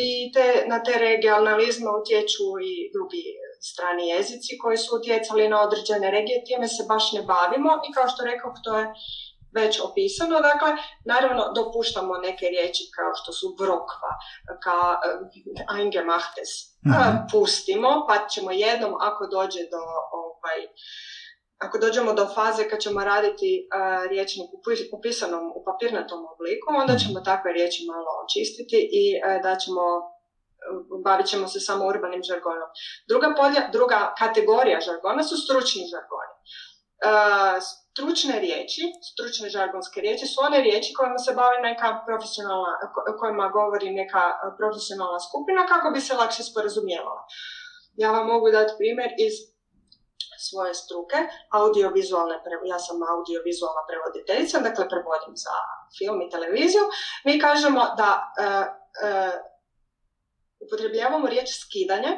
i 0.00 0.02
te, 0.34 0.46
na 0.72 0.78
te 0.84 0.94
regionalizme 1.08 1.90
utječu 2.00 2.46
i 2.70 2.72
drugi 2.94 3.24
strani 3.70 4.08
jezici 4.08 4.58
koji 4.62 4.76
su 4.76 4.96
utjecali 4.96 5.48
na 5.48 5.58
određene 5.66 6.10
regije, 6.10 6.44
time 6.48 6.68
se 6.68 6.82
baš 6.88 7.12
ne 7.12 7.22
bavimo 7.22 7.70
i 7.86 7.92
kao 7.96 8.06
što 8.12 8.24
rekao, 8.24 8.50
to 8.64 8.78
je 8.78 8.86
već 9.60 9.80
opisano. 9.88 10.36
Dakle, 10.50 10.70
naravno 11.12 11.42
dopuštamo 11.58 12.14
neke 12.28 12.46
riječi 12.54 12.84
kao 12.96 13.10
što 13.18 13.30
su 13.32 13.46
brokva, 13.60 14.12
kao 14.64 14.88
uh, 14.92 15.78
eingemachtes. 15.78 16.50
mm 16.86 17.14
Pustimo, 17.32 17.90
pa 18.08 18.16
ćemo 18.32 18.50
jednom 18.50 18.92
ako 19.08 19.22
dođe 19.36 19.62
do 19.74 19.82
ovaj, 20.22 20.60
ako 21.64 21.78
dođemo 21.78 22.12
do 22.12 22.26
faze 22.34 22.68
kad 22.70 22.78
ćemo 22.84 23.00
raditi 23.04 23.50
uh, 23.60 24.10
riječnik 24.10 24.48
u 24.96 24.98
pisanom, 25.02 25.44
u 25.58 25.60
papirnatom 25.68 26.20
obliku, 26.34 26.66
onda 26.80 26.92
mhm. 26.92 27.02
ćemo 27.02 27.18
takve 27.30 27.52
riječi 27.52 27.80
malo 27.92 28.10
očistiti 28.24 28.78
i 29.00 29.04
uh, 29.16 29.42
da 29.44 29.52
ćemo 29.62 29.82
bavit 31.04 31.26
ćemo 31.26 31.48
se 31.48 31.60
samo 31.60 31.86
urbanim 31.86 32.22
žargonom. 32.22 32.70
Druga, 33.08 33.28
polja, 33.36 33.62
druga 33.72 34.14
kategorija 34.18 34.80
žargona 34.80 35.22
su 35.22 35.36
stručni 35.44 35.82
žargoni. 35.92 36.34
Stručne 37.68 38.40
riječi, 38.40 38.82
stručne 39.12 39.48
žargonske 39.48 40.00
riječi 40.00 40.26
su 40.26 40.38
one 40.48 40.58
riječi 40.66 40.94
kojima 40.98 41.18
se 41.18 41.32
bavi 41.34 41.58
neka 41.62 41.88
profesionalna, 42.06 42.72
kojima 43.20 43.48
govori 43.48 43.90
neka 43.90 44.22
profesionalna 44.58 45.20
skupina 45.26 45.66
kako 45.72 45.90
bi 45.94 46.00
se 46.00 46.14
lakše 46.14 46.42
sporazumijevala. 46.42 47.22
Ja 48.02 48.10
vam 48.10 48.26
mogu 48.26 48.50
dati 48.50 48.72
primjer 48.78 49.10
iz 49.26 49.34
svoje 50.48 50.74
struke, 50.74 51.18
audiovizualne, 51.60 52.36
ja 52.72 52.78
sam 52.78 52.96
audiovizualna 53.14 53.82
prevoditeljica, 53.88 54.56
dakle 54.68 54.84
prevodim 54.92 55.34
za 55.44 55.54
film 55.98 56.18
i 56.22 56.30
televiziju. 56.30 56.84
Mi 57.24 57.40
kažemo 57.46 57.82
da 58.00 58.10
uh, 58.24 58.66
upotrebljavamo 60.64 61.26
riječ 61.28 61.48
skidanje 61.62 62.12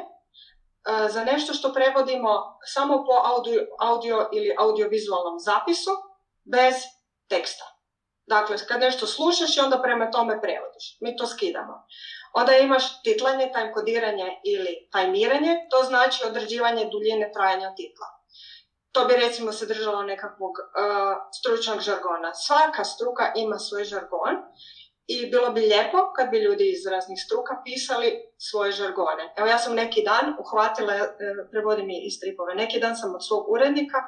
za 1.09 1.23
nešto 1.23 1.53
što 1.53 1.73
prevodimo 1.73 2.59
samo 2.65 3.05
po 3.05 3.15
audio, 3.35 3.61
audio 3.79 4.29
ili 4.33 4.55
audiovizualnom 4.59 5.39
zapisu 5.39 5.91
bez 6.43 6.75
teksta. 7.29 7.65
Dakle, 8.25 8.57
kad 8.67 8.79
nešto 8.79 9.07
slušaš 9.07 9.57
i 9.57 9.59
onda 9.59 9.81
prema 9.81 10.11
tome 10.11 10.41
prevodiš. 10.41 10.97
Mi 11.01 11.17
to 11.17 11.27
skidamo. 11.27 11.85
Onda 12.33 12.57
imaš 12.57 13.01
titlanje, 13.01 13.51
time 13.53 13.73
kodiranje 13.73 14.39
ili 14.43 14.87
tajmiranje, 14.91 15.67
to 15.69 15.83
znači 15.83 16.25
određivanje 16.25 16.89
duljine 16.91 17.31
trajanja 17.33 17.73
titla. 17.75 18.07
To 18.91 19.05
bi 19.05 19.13
recimo 19.13 19.51
se 19.51 19.65
držalo 19.65 20.03
nekakvog 20.03 20.51
uh, 20.51 21.15
stručnog 21.39 21.79
žargona. 21.79 22.33
Svaka 22.33 22.83
struka 22.83 23.31
ima 23.35 23.57
svoj 23.57 23.83
žargon 23.83 24.35
i 25.13 25.17
bilo 25.31 25.47
bi 25.55 25.61
lijepo 25.71 25.99
kad 26.15 26.25
bi 26.31 26.37
ljudi 26.45 26.65
iz 26.71 26.83
raznih 26.93 27.19
struka 27.25 27.53
pisali 27.65 28.09
svoje 28.47 28.71
žargone. 28.79 29.23
Evo 29.37 29.47
ja 29.53 29.57
sam 29.63 29.73
neki 29.83 30.01
dan 30.11 30.25
uhvatila, 30.43 30.93
e, 30.95 31.05
prevodim 31.51 31.85
mi 31.91 31.97
iz 32.07 32.13
stripove, 32.17 32.51
neki 32.63 32.77
dan 32.83 32.95
sam 32.99 33.09
od 33.17 33.23
svog 33.27 33.43
urednika 33.53 33.99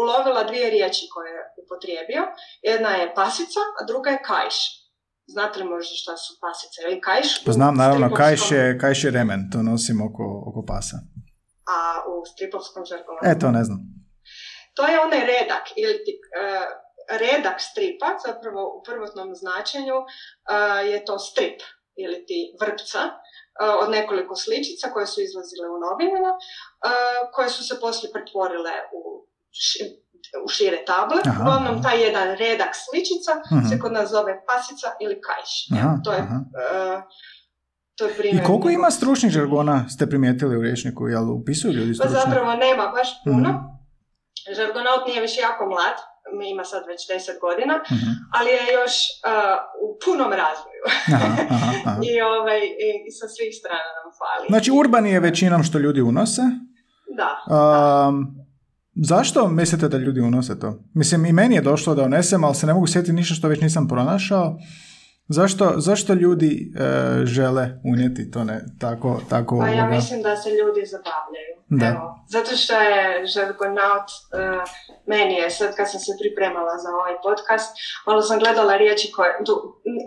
ulovila 0.00 0.42
dvije 0.50 0.70
riječi 0.76 1.04
koje 1.14 1.28
je 1.36 1.42
upotrijebio. 1.62 2.22
Jedna 2.70 2.90
je 3.00 3.14
pasica, 3.14 3.60
a 3.78 3.80
druga 3.90 4.10
je 4.10 4.24
kajš. 4.30 4.58
Znate 5.34 5.54
li 5.60 5.66
možda 5.74 5.94
šta 6.02 6.14
su 6.16 6.30
pasice 6.44 6.78
ili 6.86 7.00
kajš? 7.06 7.28
Pa 7.44 7.52
znam, 7.58 7.74
naravno, 7.82 8.06
kajš 8.20 8.42
je, 8.54 8.78
kajš 8.82 9.04
je 9.04 9.10
remen, 9.18 9.40
to 9.52 9.58
nosim 9.70 9.96
oko, 10.08 10.24
oko 10.48 10.60
pasa. 10.72 10.96
A 11.74 11.78
u 12.10 12.14
stripovskom 12.32 12.82
žargonu? 12.90 13.18
E, 13.30 13.38
to 13.42 13.48
ne 13.58 13.62
znam. 13.64 13.80
To 14.76 14.82
je 14.90 15.00
onaj 15.06 15.22
redak 15.34 15.64
ili 15.82 15.96
ti, 16.04 16.12
uh, 16.20 16.85
redak 17.10 17.60
stripa, 17.60 18.06
zapravo 18.26 18.62
u 18.78 18.82
prvotnom 18.82 19.34
značenju 19.34 19.98
je 20.90 21.04
to 21.04 21.18
strip 21.18 21.60
ili 21.96 22.26
ti 22.26 22.38
vrpca 22.60 22.98
od 23.82 23.90
nekoliko 23.90 24.36
sličica 24.36 24.90
koje 24.94 25.06
su 25.06 25.20
izlazile 25.20 25.68
u 25.76 25.78
novinama, 25.86 26.32
koje 27.34 27.48
su 27.48 27.62
se 27.68 27.80
poslije 27.80 28.12
pretvorile 28.12 28.74
u, 28.98 29.00
u 30.44 30.48
šire 30.48 30.84
table. 30.84 31.20
Uglavnom, 31.40 31.82
taj 31.82 32.02
jedan 32.06 32.28
redak 32.36 32.72
sličica 32.84 33.32
se 33.68 33.74
mhm. 33.74 33.82
kod 33.82 33.92
nas 33.92 34.10
zove 34.10 34.42
pasica 34.48 34.88
ili 35.00 35.20
kajš. 35.26 35.52
to 36.04 36.12
je... 36.12 36.22
To 37.98 38.04
je 38.06 38.30
I 38.32 38.44
koliko 38.46 38.70
ima 38.70 38.90
stručnih 38.90 39.32
žargona 39.32 39.88
ste 39.88 40.06
primijetili 40.06 40.56
u 40.56 40.62
rječniku? 40.62 41.08
Jel 41.08 41.30
upisuju 41.30 41.72
ljudi 41.72 41.94
stručni? 41.94 42.14
Pa 42.14 42.20
zapravo 42.20 42.54
nema 42.54 42.86
baš 42.86 43.08
puno. 43.24 43.48
mm 43.48 43.76
Žargonaut 44.56 45.06
nije 45.06 45.20
više 45.20 45.40
jako 45.40 45.66
mlad, 45.66 45.96
ima 46.52 46.64
sad 46.64 46.82
već 46.86 47.00
deset 47.12 47.36
godina, 47.40 47.74
mhm. 47.96 48.10
ali 48.36 48.50
je 48.50 48.62
još 48.80 48.94
uh, 49.02 49.56
u 49.84 49.86
punom 50.04 50.30
razvoju. 50.42 50.82
I, 52.10 52.12
ovaj, 52.20 52.60
i, 52.86 53.10
sa 53.18 53.26
svih 53.34 53.52
strana 53.60 53.90
nam 53.98 54.08
fali. 54.20 54.46
Znači, 54.48 54.70
urbani 54.80 55.10
je 55.10 55.20
većinom 55.20 55.62
što 55.62 55.78
ljudi 55.78 56.00
unose. 56.00 56.42
Da. 57.20 57.30
zašto 58.94 59.48
mislite 59.48 59.88
da 59.88 59.96
ljudi 59.96 60.20
unose 60.20 60.60
to? 60.60 60.78
Mislim, 60.94 61.26
i 61.26 61.32
meni 61.32 61.54
je 61.54 61.60
došlo 61.60 61.94
da 61.94 62.02
unesem, 62.02 62.44
ali 62.44 62.54
se 62.54 62.66
ne 62.66 62.74
mogu 62.74 62.86
sjetiti 62.86 63.12
ništa 63.12 63.34
što 63.34 63.48
već 63.48 63.60
nisam 63.60 63.88
pronašao. 63.88 64.58
Zašto, 65.28 65.72
zašto 65.76 66.12
ljudi 66.14 66.72
e, 66.76 67.26
žele 67.26 67.68
unijeti 67.84 68.30
to 68.30 68.44
ne 68.44 68.64
tako, 68.80 69.20
tako 69.30 69.58
Pa 69.58 69.68
ja 69.68 69.86
mislim 69.86 70.22
da 70.22 70.36
se 70.36 70.50
ljudi 70.50 70.86
zabavljaju. 70.86 71.56
Da. 71.68 71.86
Evo, 71.86 72.24
zato 72.28 72.56
što 72.56 72.74
je 72.74 73.26
žargonaut, 73.26 74.08
uh, 74.10 74.62
meni 75.06 75.34
je 75.34 75.50
sad 75.50 75.76
kad 75.76 75.90
sam 75.90 76.00
se 76.00 76.12
pripremala 76.20 76.74
za 76.84 76.90
ovaj 76.98 77.16
podcast, 77.26 77.70
malo 78.06 78.22
sam 78.22 78.38
gledala 78.38 78.76
riječi 78.76 79.12
koje, 79.12 79.30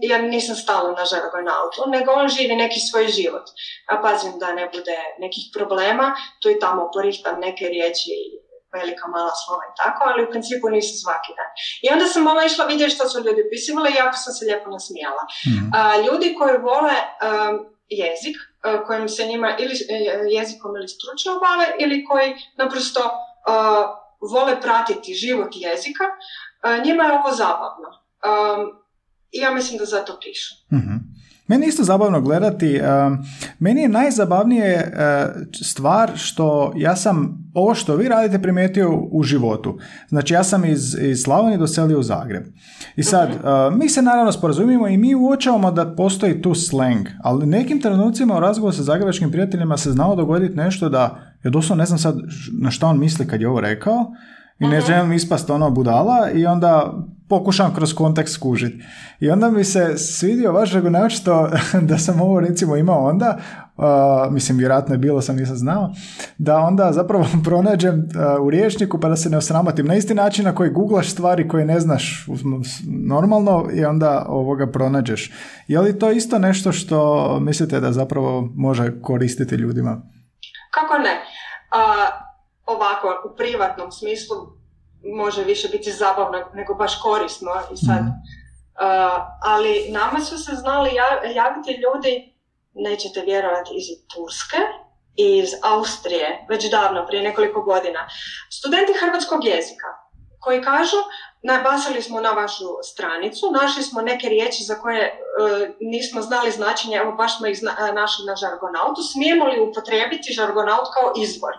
ja 0.01 0.17
nisam 0.17 0.55
stala 0.55 0.89
na 0.99 1.05
žargonautu, 1.11 1.79
nego 1.95 2.11
on 2.11 2.27
živi 2.27 2.55
neki 2.55 2.79
svoj 2.79 3.07
život. 3.07 3.45
A 3.91 4.01
pazim 4.01 4.33
da 4.39 4.53
ne 4.53 4.65
bude 4.75 4.97
nekih 5.19 5.45
problema, 5.55 6.15
tu 6.41 6.49
i 6.49 6.59
tamo 6.59 6.89
porihtam 6.93 7.39
neke 7.39 7.65
riječi 7.65 8.09
velika, 8.77 9.05
mala 9.15 9.33
slova 9.41 9.63
i 9.71 9.73
tako, 9.81 10.01
ali 10.09 10.23
u 10.23 10.31
principu 10.31 10.65
nisu 10.69 10.93
svaki 11.03 11.31
dan. 11.38 11.51
I 11.83 11.88
onda 11.93 12.05
sam 12.05 12.23
malo 12.23 12.41
išla 12.43 12.65
vidjeti 12.65 12.95
što 12.95 13.09
su 13.09 13.17
ljudi 13.25 13.41
opisivali 13.47 13.89
i 13.91 13.99
jako 14.01 14.17
sam 14.23 14.33
se 14.33 14.45
lijepo 14.45 14.69
nasmijala. 14.75 15.23
Mm. 15.47 15.69
ljudi 16.05 16.27
koji 16.38 16.65
vole 16.69 16.95
um, 17.03 17.55
jezik, 18.01 18.38
uh, 18.41 18.88
kojim 18.88 19.09
se 19.09 19.25
njima 19.31 19.49
ili 19.61 19.73
e, 19.73 19.95
jezikom 20.38 20.71
ili 20.75 20.88
stručno 20.88 21.31
bave, 21.45 21.67
ili 21.83 22.05
koji 22.09 22.29
naprosto 22.57 23.01
uh, 23.03 23.85
vole 24.33 24.61
pratiti 24.61 25.13
život 25.13 25.51
jezika, 25.51 26.05
uh, 26.11 26.85
njima 26.85 27.03
je 27.03 27.13
ovo 27.19 27.31
zabavno. 27.31 27.89
Um, 28.29 28.61
I 29.31 29.39
ja 29.39 29.51
mislim 29.51 29.77
da 29.77 29.85
zato 29.85 30.19
pišu. 30.21 30.53
mm 30.71 31.08
meni 31.49 31.65
je 31.65 31.69
isto 31.69 31.83
zabavno 31.83 32.21
gledati. 32.21 32.79
Meni 33.59 33.81
je 33.81 33.89
najzabavnije 33.89 34.65
e, 34.65 34.91
stvar 35.63 36.11
što 36.15 36.73
ja 36.75 36.95
sam 36.95 37.49
ovo 37.53 37.75
što 37.75 37.95
vi 37.95 38.07
radite 38.07 38.41
primijetio 38.41 38.89
u 39.11 39.23
životu. 39.23 39.77
Znači 40.09 40.33
ja 40.33 40.43
sam 40.43 40.65
iz, 40.65 40.95
iz 41.01 41.21
Slavonije 41.21 41.57
doselio 41.57 41.99
u 41.99 42.03
Zagreb. 42.03 42.43
I 42.95 43.03
sad, 43.03 43.29
e, 43.29 43.35
mi 43.75 43.89
se 43.89 44.01
naravno 44.01 44.31
sporazumijemo 44.31 44.87
i 44.87 44.97
mi 44.97 45.15
uočavamo 45.15 45.71
da 45.71 45.95
postoji 45.95 46.41
tu 46.41 46.55
slang, 46.55 47.07
ali 47.23 47.45
nekim 47.45 47.81
trenucima 47.81 48.37
u 48.37 48.39
razgovoru 48.39 48.75
sa 48.75 48.83
zagrebačkim 48.83 49.31
prijateljima 49.31 49.77
se 49.77 49.91
znalo 49.91 50.15
dogoditi 50.15 50.55
nešto 50.55 50.89
da, 50.89 51.19
ja 51.43 51.51
doslovno 51.51 51.81
ne 51.81 51.85
znam 51.85 51.99
sad 51.99 52.15
na 52.61 52.71
što 52.71 52.87
on 52.87 52.99
misli 52.99 53.27
kad 53.27 53.41
je 53.41 53.49
ovo 53.49 53.61
rekao, 53.61 54.11
i 54.59 54.67
ne 54.67 54.81
želim 54.81 55.13
ispast 55.13 55.49
ono 55.49 55.69
budala 55.69 56.31
i 56.33 56.45
onda 56.45 56.93
pokušam 57.29 57.75
kroz 57.75 57.93
kontekst 57.93 58.33
skužiti. 58.33 58.83
I 59.19 59.29
onda 59.29 59.51
mi 59.51 59.63
se 59.63 59.97
svidio 59.97 60.51
vaš 60.51 60.71
što 61.09 61.49
da 61.89 61.97
sam 61.97 62.21
ovo 62.21 62.39
recimo 62.39 62.75
imao 62.75 63.09
onda, 63.09 63.37
uh, 63.77 64.33
mislim 64.33 64.57
vjerojatno 64.57 64.93
je 64.93 64.97
bilo, 64.97 65.21
sam 65.21 65.35
nisam 65.35 65.55
znao, 65.55 65.91
da 66.37 66.57
onda 66.57 66.91
zapravo 66.93 67.25
pronađem 67.45 67.95
uh, 67.95 68.45
u 68.45 68.49
riječniku 68.49 68.99
pa 68.99 69.09
da 69.09 69.15
se 69.15 69.29
ne 69.29 69.37
osramotim 69.37 69.85
na 69.85 69.95
isti 69.95 70.13
način 70.13 70.45
na 70.45 70.55
koji 70.55 70.69
googlaš 70.69 71.11
stvari 71.11 71.47
koje 71.47 71.65
ne 71.65 71.79
znaš 71.79 72.27
normalno 73.07 73.67
i 73.73 73.85
onda 73.85 74.25
ovoga 74.27 74.71
pronađeš. 74.71 75.31
Je 75.67 75.79
li 75.79 75.99
to 75.99 76.11
isto 76.11 76.39
nešto 76.39 76.71
što 76.71 77.39
mislite 77.39 77.79
da 77.79 77.91
zapravo 77.91 78.49
može 78.55 79.01
koristiti 79.01 79.55
ljudima? 79.55 80.01
Kako 80.71 80.97
ne? 80.97 81.09
Ovako 82.69 83.29
u 83.31 83.35
privatnom 83.35 83.91
smislu 83.91 84.38
može 85.03 85.43
više 85.43 85.67
biti 85.67 85.91
zabavno 85.91 86.45
nego 86.53 86.73
baš 86.73 87.01
korisno 87.01 87.51
i 87.73 87.77
sad. 87.77 88.01
Mhm. 88.01 88.09
ali 89.43 89.89
nama 89.89 90.19
su 90.19 90.38
se 90.38 90.51
znali 90.55 90.91
javiti 91.35 91.71
ljudi, 91.71 92.35
nećete 92.73 93.21
vjerovati, 93.21 93.71
iz 93.75 93.88
Turske 94.13 94.57
i 95.15 95.38
iz 95.38 95.49
Austrije, 95.63 96.45
već 96.49 96.71
davno, 96.71 97.05
prije 97.07 97.23
nekoliko 97.23 97.61
godina. 97.61 98.07
Studenti 98.49 98.93
hrvatskog 99.01 99.45
jezika 99.45 99.88
koji 100.39 100.61
kažu 100.61 100.97
nabasali 101.43 102.01
smo 102.01 102.21
na 102.21 102.31
vašu 102.31 102.69
stranicu, 102.83 103.51
našli 103.51 103.83
smo 103.83 104.01
neke 104.01 104.29
riječi 104.29 104.63
za 104.63 104.75
koje 104.75 105.03
e, 105.03 105.13
nismo 105.79 106.21
znali 106.21 106.51
značenje, 106.51 106.97
evo 106.97 107.11
baš 107.11 107.38
smo 107.38 107.47
ih 107.47 107.59
našli 107.93 108.25
na 108.25 108.35
žargonautu, 108.35 109.01
smijemo 109.13 109.45
li 109.45 109.59
upotrijebiti 109.59 110.33
žargonaut 110.33 110.88
kao 110.93 111.13
izvor? 111.23 111.53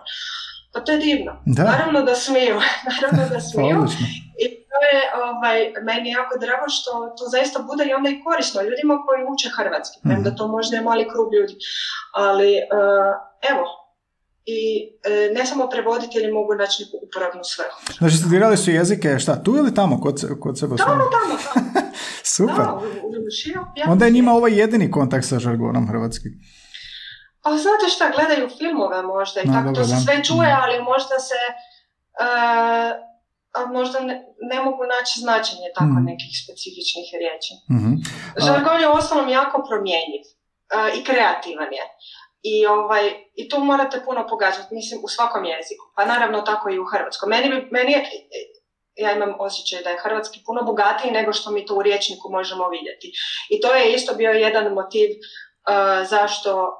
Pa 0.73 0.79
to 0.79 0.91
je 0.91 0.97
divno. 0.97 1.31
Naravno 1.45 2.01
da 2.01 2.15
smiju, 2.15 2.55
naravno 2.91 3.29
da 3.33 3.39
smiju. 3.49 3.77
I 4.43 4.45
to 4.69 4.77
je 4.91 4.99
ovaj, 5.27 5.59
meni 5.83 6.09
jako 6.09 6.33
drago 6.39 6.65
što 6.75 6.91
to 7.17 7.23
zaista 7.35 7.59
bude 7.69 7.83
i 7.85 7.93
onda 7.93 8.09
i 8.09 8.21
korisno 8.23 8.61
ljudima 8.61 8.95
koji 9.05 9.21
uče 9.33 9.49
hrvatski. 9.57 9.97
mm 10.07 10.23
da 10.23 10.35
to 10.35 10.47
možda 10.47 10.75
je 10.77 10.87
mali 10.89 11.09
krug 11.13 11.33
ljudi. 11.33 11.55
Ali 12.13 12.51
uh, 12.77 13.13
evo, 13.51 13.63
i 14.45 14.89
e, 15.03 15.33
ne 15.33 15.45
samo 15.45 15.69
prevoditelji 15.69 16.31
mogu 16.31 16.53
naći 16.55 16.83
neku 16.83 16.97
uporabnu 17.05 17.41
svrhu. 17.43 17.77
Znači 17.97 18.17
studirali 18.17 18.57
su 18.57 18.71
jezike 18.71 19.19
šta, 19.19 19.43
tu 19.43 19.57
ili 19.57 19.73
tamo 19.73 20.01
kod, 20.01 20.39
kod 20.39 20.59
sebe? 20.59 20.75
Tamo, 20.75 20.91
tamo, 20.91 21.37
tamo. 21.53 21.87
Super. 22.35 22.55
Da, 22.55 22.79
u, 23.03 23.87
u, 23.87 23.91
Onda 23.91 24.05
je 24.05 24.11
njima 24.11 24.31
ovaj 24.31 24.59
jedini 24.59 24.91
kontakt 24.91 25.25
sa 25.25 25.39
žargonom 25.39 25.87
hrvatski. 25.87 26.29
Pa 27.43 27.49
znate 27.49 27.85
šta, 27.89 28.11
gledaju 28.15 28.49
filmove 28.57 29.01
možda 29.01 29.41
i 29.41 29.47
tako, 29.55 29.69
to 29.75 29.83
se 29.83 29.95
sve 30.05 30.23
čuje, 30.23 30.51
mm. 30.53 30.59
ali 30.61 30.83
možda 30.91 31.17
se, 31.19 31.41
uh, 32.25 32.91
a 33.57 33.65
možda 33.77 33.99
ne, 34.51 34.57
mogu 34.65 34.83
naći 34.95 35.19
značenje 35.19 35.67
tako 35.75 35.97
mm. 35.99 36.05
nekih 36.11 36.31
specifičnih 36.43 37.07
riječi. 37.21 37.53
Mm-hmm. 37.73 37.95
Žargon 38.45 38.81
je 38.81 38.87
u 38.89 38.97
ostalom 39.01 39.29
jako 39.29 39.57
promjenjiv 39.69 40.23
uh, 40.27 40.89
i 40.97 41.03
kreativan 41.03 41.71
je. 41.79 41.85
I, 42.43 42.65
ovaj, 42.65 43.03
I 43.35 43.49
tu 43.49 43.59
morate 43.59 44.01
puno 44.05 44.27
pogađati, 44.27 44.75
mislim, 44.75 44.99
u 45.03 45.07
svakom 45.07 45.45
jeziku. 45.45 45.85
Pa 45.95 46.05
naravno 46.05 46.41
tako 46.41 46.69
i 46.69 46.79
u 46.79 46.85
hrvatskom. 46.85 47.29
Meni, 47.29 47.47
meni 47.71 47.91
je, 47.91 47.99
ja 48.95 49.11
imam 49.15 49.33
osjećaj 49.39 49.83
da 49.83 49.89
je 49.89 50.01
hrvatski 50.03 50.39
puno 50.45 50.63
bogatiji 50.63 51.11
nego 51.11 51.33
što 51.33 51.51
mi 51.51 51.65
to 51.65 51.75
u 51.75 51.81
riječniku 51.81 52.31
možemo 52.31 52.69
vidjeti. 52.69 53.11
I 53.49 53.61
to 53.61 53.75
je 53.75 53.93
isto 53.93 54.15
bio 54.15 54.31
jedan 54.31 54.73
motiv 54.73 55.09
zašto 56.09 56.51
uh, 56.63 56.71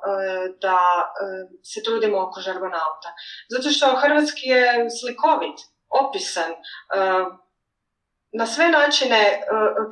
da 0.62 0.80
uh, 1.06 1.60
se 1.64 1.80
trudimo 1.86 2.18
oko 2.28 2.42
žargonauta. 2.42 3.10
Zato 3.50 3.70
što 3.70 3.96
hrvatski 3.96 4.48
je 4.48 4.88
slikovit, 5.00 5.58
opisan, 6.04 6.52
na 8.34 8.46
sve 8.46 8.70
načine 8.70 9.42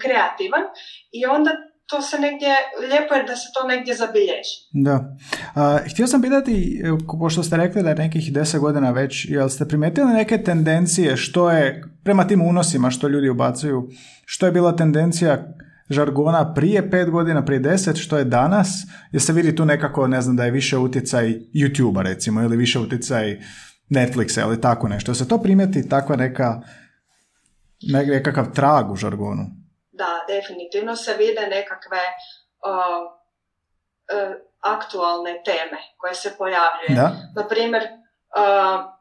kreativan 0.02 0.64
i 1.12 1.26
onda 1.26 1.52
to 1.90 2.02
se 2.02 2.20
negdje, 2.20 2.50
lijepo 2.90 3.14
je 3.14 3.24
da 3.24 3.36
se 3.36 3.48
to 3.54 3.68
negdje 3.68 3.96
zabilježi. 3.96 4.56
Da. 4.72 5.18
htio 5.92 6.08
sam 6.08 6.22
pitati, 6.22 6.82
pošto 7.20 7.44
ste 7.44 7.58
rekli 7.58 7.84
da 7.84 7.90
je 7.90 7.96
nekih 7.96 8.34
deset 8.34 8.62
godina 8.62 8.92
već, 8.92 9.26
jel 9.30 9.50
ste 9.50 9.68
primetili 9.68 10.14
neke 10.14 10.44
tendencije 10.44 11.18
što 11.18 11.52
je, 11.52 11.84
prema 12.04 12.28
tim 12.28 12.42
unosima 12.42 12.92
što 12.92 13.08
ljudi 13.08 13.30
ubacuju, 13.30 13.90
što 14.26 14.46
je 14.46 14.52
bila 14.52 14.76
tendencija 14.76 15.54
žargona 15.90 16.54
prije 16.54 16.92
pet 16.92 17.10
godina, 17.10 17.46
prije 17.46 17.60
deset, 17.60 17.98
što 17.98 18.18
je 18.18 18.24
danas, 18.24 18.68
jer 19.12 19.22
se 19.22 19.34
vidi 19.34 19.56
tu 19.56 19.66
nekako, 19.66 20.08
ne 20.08 20.22
znam, 20.22 20.36
da 20.36 20.44
je 20.46 20.52
više 20.52 20.78
utjecaj 20.78 21.28
YouTube-a 21.54 22.02
recimo, 22.02 22.42
ili 22.42 22.58
više 22.58 22.80
utjecaj 22.80 23.40
Netflixa 23.90 24.42
ili 24.42 24.62
tako 24.62 24.88
nešto. 24.88 25.14
Se 25.14 25.28
to 25.28 25.42
primijeti 25.42 25.90
takva 25.90 26.16
neka, 26.16 26.62
nekakav 27.92 28.54
trag 28.54 28.92
u 28.92 28.96
žargonu? 28.96 29.44
Da, 29.92 30.36
definitivno 30.36 30.96
se 30.96 31.12
vide 31.14 31.42
nekakve 31.42 32.04
uh, 32.70 33.20
aktualne 34.62 35.42
teme 35.46 35.82
koje 35.98 36.16
se 36.16 36.32
pojavljuje. 36.38 36.96
Da? 36.96 37.12
Na 37.36 37.48
primjer, 37.48 37.84
uh, 37.84 38.99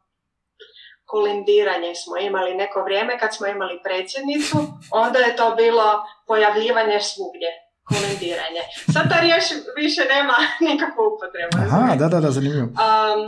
kolindiranje 1.12 1.92
smo 1.94 2.16
imali 2.28 2.54
neko 2.54 2.78
vrijeme 2.82 3.18
kad 3.18 3.30
smo 3.36 3.46
imali 3.46 3.80
predsjednicu, 3.84 4.58
onda 5.02 5.18
je 5.18 5.36
to 5.36 5.54
bilo 5.54 5.86
pojavljivanje 6.26 6.98
svugdje, 7.10 7.50
kolindiranje. 7.90 8.62
Sad 8.94 9.04
ta 9.12 9.18
riječ 9.20 9.44
više 9.76 10.02
nema 10.14 10.36
nikakvu 10.68 11.02
upotrebu. 11.12 11.54
Aha, 11.64 11.94
da, 12.00 12.06
da, 12.12 12.18
da, 12.20 12.30
zanimljivo. 12.30 12.66
Um, 12.66 13.20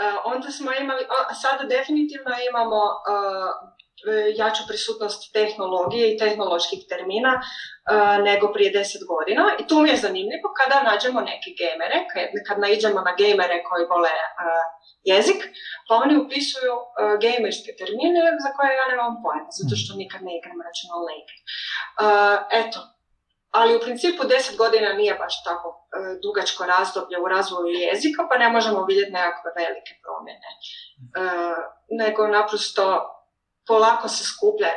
uh, 0.00 0.16
onda 0.32 0.48
smo 0.50 0.70
imali, 0.82 1.02
sada 1.42 1.62
definitivno 1.76 2.32
imamo 2.50 2.80
uh, 3.10 3.50
jaču 4.36 4.62
prisutnost 4.68 5.32
tehnologije 5.32 6.04
i 6.14 6.18
tehnoloških 6.18 6.80
termina 6.88 7.32
uh, 7.40 8.24
nego 8.28 8.52
prije 8.52 8.70
deset 8.78 9.02
godina. 9.12 9.44
I 9.60 9.66
tu 9.68 9.76
mi 9.80 9.88
je 9.90 10.02
zanimljivo 10.06 10.48
kada 10.60 10.76
nađemo 10.90 11.20
neke 11.20 11.50
gamere, 11.60 11.98
kad 12.46 12.56
naiđemo 12.64 13.00
na 13.08 13.12
gamere 13.20 13.56
koji 13.68 13.90
vole 13.92 14.14
jezik, 15.12 15.40
pa 15.88 15.94
oni 16.04 16.14
upisuju 16.22 16.74
gamerske 17.24 17.70
termine 17.80 18.20
za 18.44 18.50
koje 18.56 18.70
ja 18.80 18.86
nemam 18.92 19.14
pojma, 19.22 19.50
zato 19.58 19.74
što 19.80 19.90
nikad 20.02 20.20
ne 20.26 20.32
igram 20.38 20.58
računalne 20.68 21.12
igre. 21.22 21.38
Eto, 22.60 22.78
ali 23.58 23.76
u 23.76 23.84
principu 23.86 24.22
deset 24.24 24.56
godina 24.62 24.90
nije 25.00 25.14
baš 25.22 25.34
tako 25.44 25.68
dugačko 26.24 26.62
razdoblje 26.74 27.16
u 27.20 27.28
razvoju 27.34 27.66
jezika, 27.86 28.20
pa 28.30 28.38
ne 28.38 28.48
možemo 28.56 28.84
vidjeti 28.90 29.16
nekakve 29.18 29.50
velike 29.62 29.92
promjene. 30.02 30.50
Nego 32.00 32.20
naprosto 32.26 32.84
polako 33.66 34.08
se 34.08 34.24
skuplja 34.24 34.68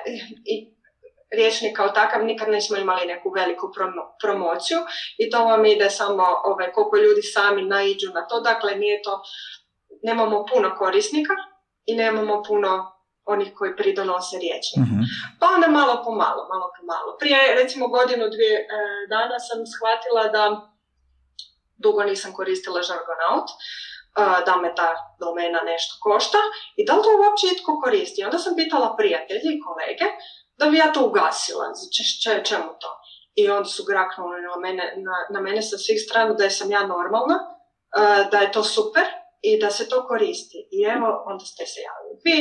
i 0.46 0.74
riječnik 1.36 1.76
kao 1.76 1.89
takav 1.89 2.26
nikad 2.26 2.50
nismo 2.50 2.78
imali 2.78 3.06
neku 3.06 3.30
veliku 3.30 3.72
promociju 4.22 4.80
i 5.17 5.30
to 5.30 5.46
vam 5.46 5.65
ide 5.65 5.89
samo 5.89 6.24
ovaj, 6.46 6.72
koliko 6.72 6.98
ljudi 6.98 7.22
sami 7.22 7.62
naiđu 7.62 8.10
na 8.13 8.28
to, 8.28 8.39
dakle 8.39 8.76
nije 8.76 9.02
to 9.02 9.22
nemamo 10.04 10.46
puno 10.54 10.76
korisnika 10.78 11.34
i 11.86 11.96
nemamo 11.96 12.43
puno 12.48 12.93
onih 13.26 13.52
koji 13.56 13.76
pridonose 13.76 14.38
riječi. 14.38 14.74
mm 14.80 15.04
Pa 15.39 15.46
onda 15.56 15.67
malo 15.67 16.04
po 16.06 16.12
malo, 16.12 16.41
malo 16.52 16.67
po 16.76 16.86
malo. 16.86 17.17
Prije 17.19 17.56
recimo 17.56 17.88
godinu, 17.88 18.30
dvije 18.30 18.56
e, 18.60 18.65
dana 19.10 19.39
sam 19.39 19.60
shvatila 19.74 20.24
da 20.36 20.43
dugo 21.84 22.04
nisam 22.04 22.34
koristila 22.34 22.82
Žargonaut, 22.82 23.48
da 24.45 24.56
me 24.62 24.76
ta 24.76 24.89
domena 25.19 25.60
nešto 25.71 25.93
košta 26.02 26.38
i 26.76 26.86
da 26.86 26.93
li 26.95 27.04
to 27.04 27.10
uopće 27.10 27.45
itko 27.47 27.82
koristi. 27.84 28.23
Onda 28.23 28.38
sam 28.38 28.56
pitala 28.56 28.95
prijatelji 28.97 29.49
i 29.52 29.62
kolege 29.65 30.08
da 30.58 30.65
bi 30.69 30.78
ja 30.78 30.93
to 30.93 31.06
ugasila, 31.06 31.65
znači 31.73 32.43
čemu 32.49 32.69
to? 32.82 32.89
I 33.36 33.49
onda 33.49 33.69
su 33.69 33.84
graknuli 33.89 34.41
na 34.41 34.56
mene, 34.63 34.86
na, 35.08 35.15
na 35.34 35.39
mene 35.41 35.62
sa 35.62 35.78
svih 35.78 35.99
strana 36.06 36.34
da 36.34 36.49
sam 36.49 36.71
ja 36.71 36.82
normalna, 36.88 37.38
e, 37.39 38.30
da 38.32 38.38
je 38.38 38.52
to 38.52 38.63
super, 38.63 39.06
i 39.49 39.60
da 39.60 39.69
se 39.69 39.89
to 39.89 40.08
koristi. 40.08 40.60
I 40.71 40.80
evo, 40.95 41.23
onda 41.26 41.45
ste 41.45 41.65
se 41.65 41.80
javili 41.89 42.03
vi. 42.26 42.40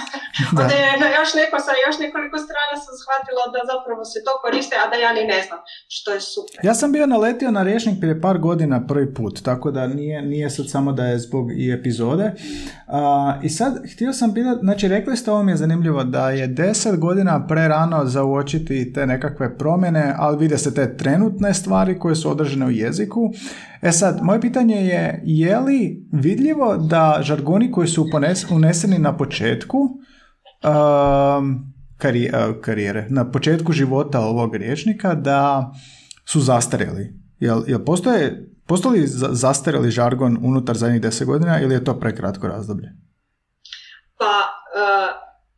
onda 0.60 0.74
je 0.82 1.00
na 1.02 1.08
još 1.18 1.30
neko 1.40 1.56
sa 1.66 1.72
još 1.86 1.96
nekoliko 2.04 2.36
strana 2.46 2.74
sam 2.84 2.94
shvatila 3.02 3.44
da 3.54 3.60
zapravo 3.72 4.02
se 4.12 4.18
to 4.26 4.32
koriste, 4.42 4.74
a 4.82 4.84
da 4.90 4.96
ja 5.04 5.10
ni 5.18 5.24
ne 5.34 5.40
znam, 5.46 5.60
što 5.96 6.08
je 6.14 6.20
super. 6.20 6.58
Ja 6.68 6.74
sam 6.74 6.92
bio 6.92 7.06
naletio 7.06 7.50
na 7.50 7.62
rječnik 7.62 7.96
prije 8.00 8.20
par 8.20 8.38
godina 8.38 8.86
prvi 8.90 9.08
put, 9.14 9.34
tako 9.48 9.70
da 9.70 9.86
nije, 9.86 10.22
nije 10.22 10.50
sad 10.50 10.70
samo 10.74 10.92
da 10.92 11.04
je 11.04 11.18
zbog 11.18 11.46
i 11.62 11.72
epizode. 11.72 12.26
I 13.42 13.48
sad, 13.48 13.72
htio 13.92 14.12
sam 14.12 14.34
pitati, 14.34 14.60
znači 14.62 14.88
rekli 14.88 15.16
ste 15.16 15.30
ovo 15.30 15.42
mi 15.42 15.52
je 15.52 15.56
zanimljivo, 15.56 16.04
da 16.04 16.30
je 16.30 16.46
deset 16.46 16.98
godina 16.98 17.46
prerano 17.46 18.06
za 18.06 18.24
uočiti 18.24 18.92
te 18.92 19.06
nekakve 19.06 19.58
promjene, 19.58 20.14
ali 20.18 20.38
vide 20.38 20.58
se 20.58 20.74
te 20.74 20.96
trenutne 20.96 21.54
stvari 21.54 21.98
koje 21.98 22.14
su 22.14 22.30
održene 22.30 22.66
u 22.66 22.70
jeziku. 22.70 23.30
E 23.82 23.92
sad, 23.92 24.18
moje 24.22 24.40
pitanje 24.40 24.76
je, 24.76 25.22
je 25.24 25.58
li 25.58 26.06
vidljivo 26.12 26.76
da 26.76 27.18
žargoni 27.20 27.72
koji 27.72 27.88
su 27.88 28.06
uneseni 28.50 28.98
na 28.98 29.07
početku 29.16 29.78
um, 29.78 31.72
karijere, 32.62 33.06
na 33.10 33.30
početku 33.30 33.72
života 33.72 34.20
ovog 34.20 34.54
riječnika, 34.54 35.14
da 35.14 35.72
su 36.24 36.40
zastarjeli? 36.40 37.14
Jel, 37.38 37.62
jel 37.66 37.84
postoje, 37.84 38.50
postoji 38.66 39.00
li 39.00 39.06
zastarjeli 39.32 39.90
žargon 39.90 40.38
unutar 40.42 40.76
zadnjih 40.76 41.00
deset 41.00 41.26
godina 41.26 41.60
ili 41.60 41.74
je 41.74 41.84
to 41.84 42.00
prekratko 42.00 42.48
razdoblje? 42.48 42.88
Pa, 44.18 44.24
uh, 44.24 45.08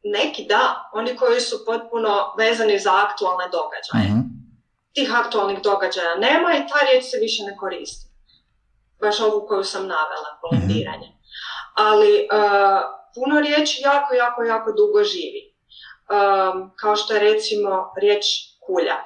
neki 0.04 0.46
da, 0.48 0.90
oni 0.94 1.16
koji 1.16 1.40
su 1.40 1.56
potpuno 1.66 2.10
vezani 2.38 2.78
za 2.78 2.90
aktualne 3.06 3.44
događaje. 3.52 4.20
uh 4.20 4.40
Tih 4.94 5.14
aktualnih 5.14 5.58
događaja 5.62 6.14
nema 6.20 6.50
i 6.54 6.66
ta 6.68 6.78
riječ 6.86 7.04
se 7.10 7.16
više 7.20 7.42
ne 7.42 7.56
koristi 7.56 8.10
baš 9.00 9.20
ovu 9.20 9.46
koju 9.48 9.64
sam 9.64 9.82
navela, 9.82 10.30
kolendiranje. 10.40 11.08
Mhm. 11.08 11.18
Ali 11.74 12.12
uh, 12.32 12.80
puno 13.14 13.40
riječi 13.40 13.82
jako, 13.82 14.14
jako, 14.14 14.42
jako 14.42 14.72
dugo 14.72 15.04
živi. 15.04 15.42
Um, 15.50 16.70
kao 16.80 16.96
što 16.96 17.14
je 17.14 17.20
recimo 17.20 17.92
riječ 18.00 18.24
kulja. 18.66 18.96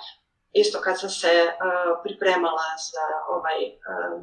Isto 0.53 0.81
kad 0.81 1.01
sam 1.01 1.11
se 1.11 1.33
uh, 1.47 2.01
pripremala 2.05 2.69
za 2.93 3.05
ovaj 3.35 3.61
uh, 3.67 4.23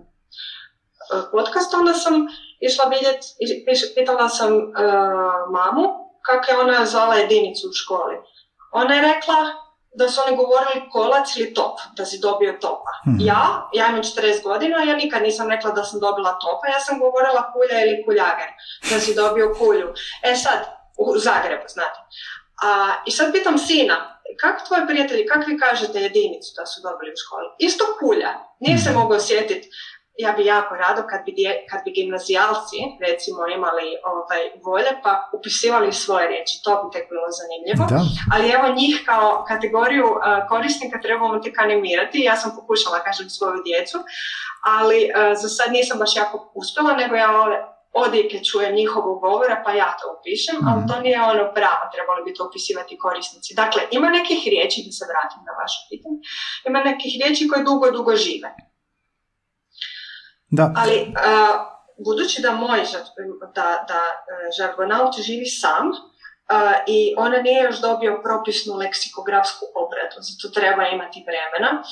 podcast, 1.32 1.74
onda 1.74 1.94
sam 1.94 2.28
išla 2.60 2.86
vidjeti, 2.86 3.28
pitala 3.96 4.30
sam 4.30 4.52
mamu 5.52 6.02
kako 6.26 6.52
je 6.52 6.60
ona 6.60 6.86
zvala 6.86 7.16
jedinicu 7.16 7.68
u 7.68 7.74
školi. 7.74 8.16
Ona 8.72 8.96
je 8.96 9.14
rekla 9.14 9.38
da 9.94 10.10
su 10.10 10.22
oni 10.28 10.38
govorili 10.38 10.90
kolac 10.92 11.36
ili 11.36 11.54
top, 11.54 11.80
da 11.98 12.06
si 12.06 12.20
dobio 12.20 12.54
topa. 12.62 12.92
Hmm. 13.04 13.18
Ja, 13.20 13.70
ja 13.74 13.88
imam 13.88 14.02
40 14.02 14.44
godina, 14.44 14.78
ja 14.84 14.96
nikad 14.96 15.22
nisam 15.24 15.50
rekla 15.50 15.72
da 15.72 15.84
sam 15.84 16.00
dobila 16.00 16.40
topa, 16.40 16.68
ja 16.68 16.80
sam 16.80 17.00
govorila 17.00 17.52
kulja 17.54 17.86
ili 17.86 18.04
kuljager, 18.06 18.50
da 18.90 19.00
si 19.00 19.16
dobio 19.16 19.56
kulju. 19.60 19.94
E 20.24 20.36
sad, 20.36 20.60
u 20.98 21.18
Zagrebu, 21.18 21.64
znate. 21.68 22.00
A, 22.64 22.94
I 23.06 23.12
sad 23.12 23.34
pitam 23.34 23.58
sina, 23.58 24.22
kako 24.42 24.66
tvoji 24.68 24.88
prijatelji, 24.88 25.26
kako 25.26 25.46
vi 25.48 25.60
kažete 25.60 26.00
jedinicu 26.00 26.50
da 26.58 26.66
su 26.66 26.82
dobili 26.82 27.12
u 27.12 27.22
školi? 27.24 27.48
Isto 27.60 27.86
kulja. 28.00 28.32
Nije 28.60 28.78
se 28.78 28.90
mhm. 28.90 29.00
mogao 29.00 29.18
osjetiti 29.18 29.70
ja 30.18 30.32
bi 30.32 30.46
jako 30.46 30.76
rado 30.76 31.02
kad 31.10 31.22
bi, 31.26 31.34
kad 31.70 31.80
bi 31.86 31.92
gimnazijalci 31.92 32.78
recimo 33.08 33.42
imali 33.58 33.88
ovaj, 34.14 34.44
volje 34.66 34.92
pa 35.04 35.30
upisivali 35.38 35.94
svoje 35.94 36.28
riječi, 36.28 36.62
to 36.64 36.72
bi 36.82 36.88
tek 36.96 37.06
bilo 37.12 37.28
zanimljivo. 37.40 37.84
Ali 38.34 38.54
evo 38.56 38.76
njih 38.80 38.96
kao 39.06 39.46
kategoriju 39.48 40.08
uh, 40.12 40.20
korisnika 40.50 41.02
trebamo 41.02 41.40
tek 41.40 41.56
animirati. 41.60 42.28
Ja 42.30 42.36
sam 42.36 42.52
pokušala, 42.60 43.06
kažem, 43.08 43.30
svoju 43.30 43.60
djecu, 43.68 43.98
ali 44.76 45.00
uh, 45.06 45.12
za 45.42 45.50
sad 45.50 45.70
nisam 45.72 46.00
baš 46.00 46.16
jako 46.16 46.52
uspjela, 46.62 46.92
nego 47.02 47.16
ja 47.16 47.30
ove 47.44 47.58
odjeke 47.94 48.38
čujem 48.50 48.76
njihovog 48.76 49.18
govora, 49.22 49.56
pa 49.66 49.72
ja 49.82 49.90
to 50.00 50.06
upišem, 50.16 50.58
ali 50.68 50.80
mhm. 50.80 50.88
to 50.90 50.96
nije 51.06 51.20
ono 51.34 51.46
pravo, 51.58 51.84
trebali 51.94 52.22
bi 52.26 52.34
to 52.38 52.42
upisivati 52.50 53.02
korisnici. 53.06 53.50
Dakle, 53.62 53.82
ima 53.98 54.10
nekih 54.18 54.42
riječi, 54.54 54.84
da 54.86 54.92
se 54.98 55.06
vratim 55.12 55.42
na 55.48 55.54
vaše 55.62 55.80
pitanje, 55.90 56.20
ima 56.70 56.80
nekih 56.90 57.12
riječi 57.20 57.48
koje 57.50 57.62
dugo, 57.70 57.86
dugo 57.98 58.14
žive. 58.26 58.50
Da. 60.52 60.74
Ali 60.76 61.14
budući 62.06 62.42
da 62.42 62.52
moj 62.52 62.80
da, 63.56 63.86
da 63.88 64.02
e, 64.04 64.52
žargonaut 64.58 65.16
živi 65.20 65.46
sam 65.46 65.92
i 66.88 67.14
on 67.18 67.32
nije 67.44 67.64
još 67.64 67.82
dobio 67.82 68.22
propisnu 68.24 68.76
leksikografsku 68.76 69.66
obradu, 69.76 70.18
zato 70.20 70.60
treba 70.60 70.88
imati 70.88 71.26
vremena 71.28 71.84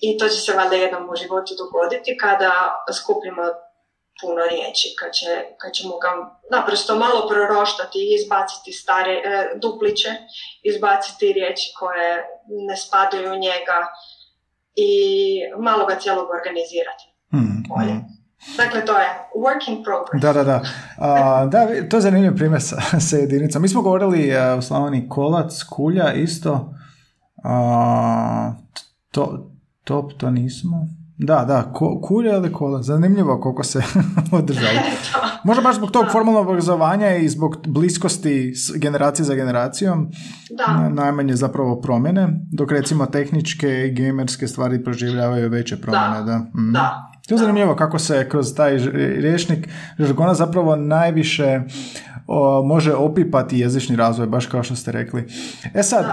i 0.00 0.18
to 0.18 0.28
će 0.28 0.40
se 0.40 0.52
valjda 0.52 0.76
jednom 0.76 1.10
u 1.10 1.16
životu 1.16 1.54
dogoditi 1.58 2.16
kada 2.16 2.52
skupimo 3.00 3.42
puno 4.20 4.42
riječi, 4.50 4.94
kad, 4.98 5.12
će, 5.12 5.30
kad 5.58 5.72
ćemo 5.72 5.98
ga 5.98 6.10
naprosto 6.50 6.96
malo 6.96 7.28
proroštati 7.28 7.98
i 7.98 8.14
izbaciti 8.14 8.72
stare 8.72 9.12
e, 9.12 9.50
dupliće, 9.62 10.10
izbaciti 10.62 11.32
riječi 11.32 11.72
koje 11.78 12.26
ne 12.68 12.76
spadaju 12.76 13.32
u 13.32 13.38
njega 13.46 13.78
i 14.74 14.92
malo 15.58 15.86
ga 15.86 15.98
cijelog 15.98 16.30
organizirati. 16.30 17.11
Mm, 17.32 17.62
bolje. 17.68 17.94
Mm. 17.94 18.22
Dakle, 18.56 18.84
to 18.84 18.92
je 18.92 19.06
work 19.36 19.68
in 19.68 19.84
progress. 19.84 20.22
Da, 20.22 20.32
da, 20.32 20.44
da. 20.44 20.62
da, 21.50 21.88
to 21.88 21.96
je 21.96 22.00
zanimljiv 22.00 22.36
primjer 22.36 22.62
sa, 22.62 22.76
sa 23.08 23.16
jedinicom. 23.16 23.62
Mi 23.62 23.68
smo 23.68 23.82
govorili 23.82 24.30
uh, 24.30 24.58
u 24.58 24.62
Slavoniji 24.62 25.08
kolac, 25.08 25.62
kulja, 25.62 26.12
isto. 26.12 26.74
Uh, 27.44 28.54
to, 29.10 29.50
top, 29.84 30.12
to 30.18 30.30
nismo. 30.30 30.88
Da, 31.18 31.44
da, 31.44 31.72
ko, 31.72 32.00
kulja 32.00 32.36
ili 32.36 32.52
kola. 32.52 32.82
Zanimljivo 32.82 33.40
koliko 33.40 33.62
se 33.62 33.82
održalo. 34.32 34.80
Možda 35.44 35.62
baš 35.62 35.76
zbog 35.76 35.90
tog 35.90 36.04
formalnog 36.12 36.48
obrazovanja 36.48 37.16
i 37.16 37.28
zbog 37.28 37.56
bliskosti 37.66 38.52
generacije 38.76 39.24
za 39.24 39.34
generacijom. 39.34 40.10
Da. 40.50 40.88
Najmanje 40.88 41.36
zapravo 41.36 41.80
promjene, 41.80 42.28
dok 42.52 42.72
recimo 42.72 43.06
tehničke 43.06 43.68
i 43.68 43.94
gamerske 43.94 44.48
stvari 44.48 44.84
proživljavaju 44.84 45.50
veće 45.50 45.80
promjene. 45.80 46.16
Da, 46.18 46.22
da. 46.22 46.38
Mm. 46.38 46.72
da. 46.72 47.11
To 47.28 47.34
je 47.34 47.38
zanimljivo 47.38 47.76
kako 47.76 47.98
se 47.98 48.28
kroz 48.28 48.54
taj 48.54 48.78
rječnik 49.16 49.68
žargona 49.98 50.34
zapravo 50.34 50.76
najviše 50.76 51.60
može 52.64 52.94
opipati 52.94 53.58
jezični 53.58 53.96
razvoj, 53.96 54.26
baš 54.26 54.46
kao 54.46 54.62
što 54.62 54.76
ste 54.76 54.92
rekli. 54.92 55.24
E 55.74 55.82
sad, 55.82 56.04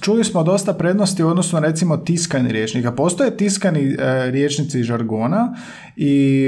čuli 0.00 0.24
smo 0.24 0.42
dosta 0.42 0.72
prednosti 0.72 1.22
u 1.22 1.28
odnosu 1.28 1.56
na 1.56 1.62
recimo 1.62 1.96
tiskani 1.96 2.52
rječnik. 2.52 2.86
A 2.86 2.92
postoje 2.92 3.36
tiskani 3.36 3.86
uh, 3.86 4.00
rječnici 4.30 4.82
žargona 4.82 5.56
i 5.96 6.42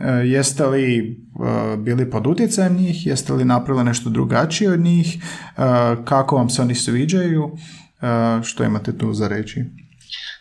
e, 0.00 0.12
jeste 0.12 0.66
li 0.66 0.98
e, 0.98 1.76
bili 1.76 2.10
pod 2.10 2.26
utjecajem 2.26 2.76
njih, 2.76 3.06
jeste 3.06 3.32
li 3.32 3.44
napravili 3.44 3.84
nešto 3.84 4.10
drugačije 4.10 4.72
od 4.72 4.80
njih, 4.80 5.22
kako 6.04 6.36
vam 6.36 6.48
se 6.50 6.62
oni 6.62 6.74
sviđaju, 6.74 7.56
što 8.42 8.64
imate 8.64 8.98
tu 8.98 9.12
za 9.12 9.28
reći? 9.28 9.64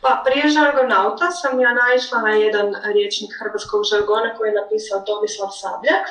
Pa 0.06 0.14
prije 0.26 0.48
žargonauta 0.58 1.28
sam 1.32 1.60
ja 1.66 1.72
naišla 1.82 2.18
na 2.22 2.34
jedan 2.46 2.68
riječnik 2.96 3.32
hrvatskog 3.40 3.82
žargona 3.92 4.30
koji 4.36 4.48
je 4.50 4.60
napisao 4.62 5.06
Tomislav 5.10 5.50
Sabljak 5.62 6.06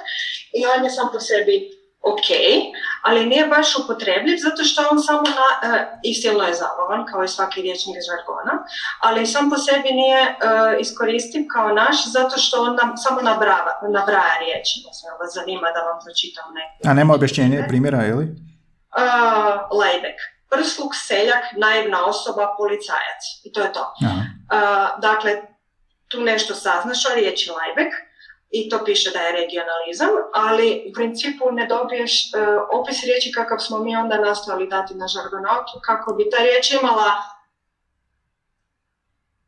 i 0.58 0.60
on 0.72 0.84
je 0.84 0.90
sam 0.90 1.08
po 1.12 1.20
sebi 1.20 1.56
ok, 2.12 2.28
ali 3.06 3.26
nije 3.26 3.46
baš 3.46 3.68
upotrebljiv 3.78 4.36
zato 4.46 4.62
što 4.68 4.78
on 4.90 4.98
samo 5.08 5.28
na, 5.40 5.48
uh, 6.40 6.46
je 6.48 6.54
zabavan 6.62 7.02
kao 7.10 7.24
i 7.24 7.34
svaki 7.36 7.62
riječnik 7.62 7.96
žargona, 8.08 8.54
ali 9.06 9.26
sam 9.26 9.50
po 9.50 9.56
sebi 9.66 9.90
nije 10.00 10.20
uh, 10.22 10.80
iskoristiv 10.84 11.42
kao 11.54 11.68
naš 11.82 11.96
zato 12.16 12.36
što 12.38 12.62
on 12.62 12.74
nam 12.80 12.96
samo 12.96 13.20
nabrava, 13.30 13.72
nabraja 13.98 14.36
riječi. 14.44 14.74
Mislim, 14.86 15.08
vas 15.20 15.30
zanima 15.38 15.68
da 15.74 15.80
vam 15.88 15.98
pročitam 16.04 16.46
neke. 16.58 16.88
A 16.88 16.94
nema 16.94 17.14
objašnjenja 17.14 17.64
primjera, 17.68 18.06
ili? 18.06 18.24
Uh, 18.24 19.78
Lajbek 19.78 20.18
prsluk, 20.54 20.94
seljak, 20.94 21.44
naivna 21.56 22.06
osoba, 22.06 22.54
policajac. 22.58 23.22
I 23.44 23.52
to 23.52 23.60
je 23.60 23.72
to. 23.72 23.94
Uh, 24.00 25.00
dakle, 25.00 25.42
tu 26.08 26.20
nešto 26.20 26.54
saznaš 26.54 27.06
o 27.10 27.14
riječi 27.14 27.50
Lajbek 27.50 27.92
i 28.50 28.68
to 28.68 28.84
piše 28.84 29.10
da 29.10 29.18
je 29.18 29.32
regionalizam, 29.32 30.08
ali 30.34 30.84
u 30.88 30.92
principu 30.92 31.44
ne 31.52 31.66
dobiješ 31.66 32.12
uh, 32.12 32.80
opis 32.80 33.04
riječi 33.04 33.32
kakav 33.32 33.58
smo 33.58 33.78
mi 33.78 33.96
onda 33.96 34.20
nastojali 34.20 34.68
dati 34.68 34.94
na 34.94 35.06
žargonautu, 35.06 35.72
kako 35.84 36.14
bi 36.14 36.30
ta 36.30 36.42
riječ 36.42 36.72
imala 36.72 37.10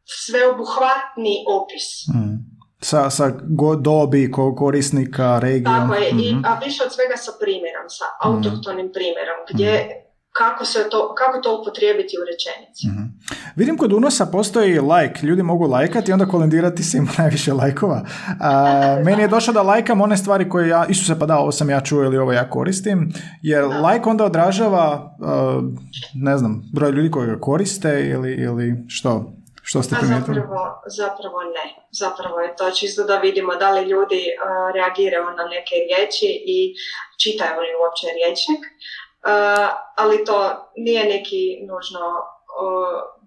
sveobuhvatni 0.05 1.45
opis. 1.49 1.87
Mm. 2.15 2.37
Sa, 2.81 3.11
sa 3.11 3.33
dobi 3.81 4.31
korisnika, 4.57 5.39
regijom. 5.39 5.89
Tako 5.89 5.95
je, 5.95 6.11
I, 6.11 6.35
mhm. 6.35 6.45
a 6.45 6.59
više 6.65 6.83
od 6.87 6.93
svega 6.93 7.17
sa 7.17 7.33
primjerom, 7.41 7.89
sa 7.89 8.05
mm 8.05 8.17
autohtonim 8.27 8.93
primjerom, 8.93 9.39
gdje 9.51 9.73
mm 9.73 10.07
kako, 10.39 10.65
se 10.65 10.89
to, 10.91 11.15
kako 11.15 11.41
to 11.41 11.61
upotrijebiti 11.61 12.17
u 12.23 12.25
rečenici. 12.31 12.87
mm 12.87 13.07
Vidim 13.57 13.79
kod 13.79 13.93
unosa 13.93 14.27
postoji 14.27 14.81
like, 14.81 15.27
ljudi 15.27 15.43
mogu 15.43 15.67
lajkati 15.67 16.11
i 16.11 16.13
onda 16.13 16.27
kolendirati 16.27 16.83
se 16.83 16.99
ima 16.99 17.11
najviše 17.19 17.53
lajkova. 17.53 18.03
A, 18.41 19.03
meni 19.05 19.23
je 19.23 19.29
došlo 19.29 19.53
da 19.53 19.63
lajkam 19.63 20.01
one 20.01 20.17
stvari 20.17 20.49
koje 20.49 20.69
ja, 20.69 20.87
se 21.07 21.19
pa 21.19 21.27
da, 21.27 21.39
ovo 21.39 21.53
sam 21.53 21.71
ja 21.71 21.81
čuo 21.81 22.05
ili 22.05 22.19
ovo 22.19 22.33
ja 22.33 22.51
koristim, 22.51 23.13
jer 23.43 23.69
da. 23.69 23.89
like 23.89 24.09
onda 24.09 24.25
odražava, 24.25 25.17
ne 26.15 26.39
znam, 26.39 26.63
broj 26.75 26.91
ljudi 26.91 27.11
koji 27.11 27.27
ga 27.27 27.41
koriste 27.41 28.11
ili, 28.11 28.33
ili 28.33 28.85
što? 28.89 29.33
Što 29.63 29.83
ste 29.83 29.97
primijetili? 30.01 30.35
Zapravo, 30.35 30.83
zapravo 31.01 31.39
ne. 31.57 31.67
Zapravo 32.03 32.41
je 32.41 32.57
to 32.59 32.71
čisto 32.71 33.05
da 33.05 33.17
vidimo 33.19 33.53
da 33.63 33.71
li 33.71 33.83
ljudi 33.93 34.23
uh, 34.31 34.39
reagiraju 34.77 35.25
na 35.39 35.45
neke 35.55 35.75
riječi 35.87 36.31
i 36.57 36.59
čitaju 37.23 37.57
li 37.65 37.73
uopće 37.81 38.07
riječnik 38.19 38.63
ali 39.97 40.25
to 40.25 40.37
nije 40.77 41.05
neki 41.05 41.43
nužno 41.61 42.01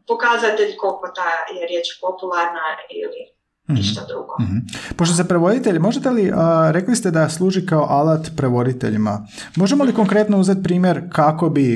pokazatelj 0.07 0.75
koliko 0.75 1.07
ta 1.15 1.59
je 1.59 1.67
riječ 1.67 1.87
popularna 2.01 2.65
ili 2.89 3.21
mm 3.25 3.75
ništa 3.75 4.01
drugo. 4.07 4.35
mm 4.39 4.61
Pošto 4.97 5.15
se 5.15 5.27
prevoditelj, 5.27 5.79
možete 5.79 6.09
li, 6.09 6.31
rekli 6.71 6.95
ste 6.95 7.11
da 7.11 7.29
služi 7.29 7.65
kao 7.65 7.85
alat 7.89 8.27
prevoditeljima, 8.37 9.27
možemo 9.55 9.83
li 9.83 9.93
konkretno 9.93 10.39
uzeti 10.39 10.63
primjer 10.63 11.01
kako 11.13 11.49
bi 11.49 11.67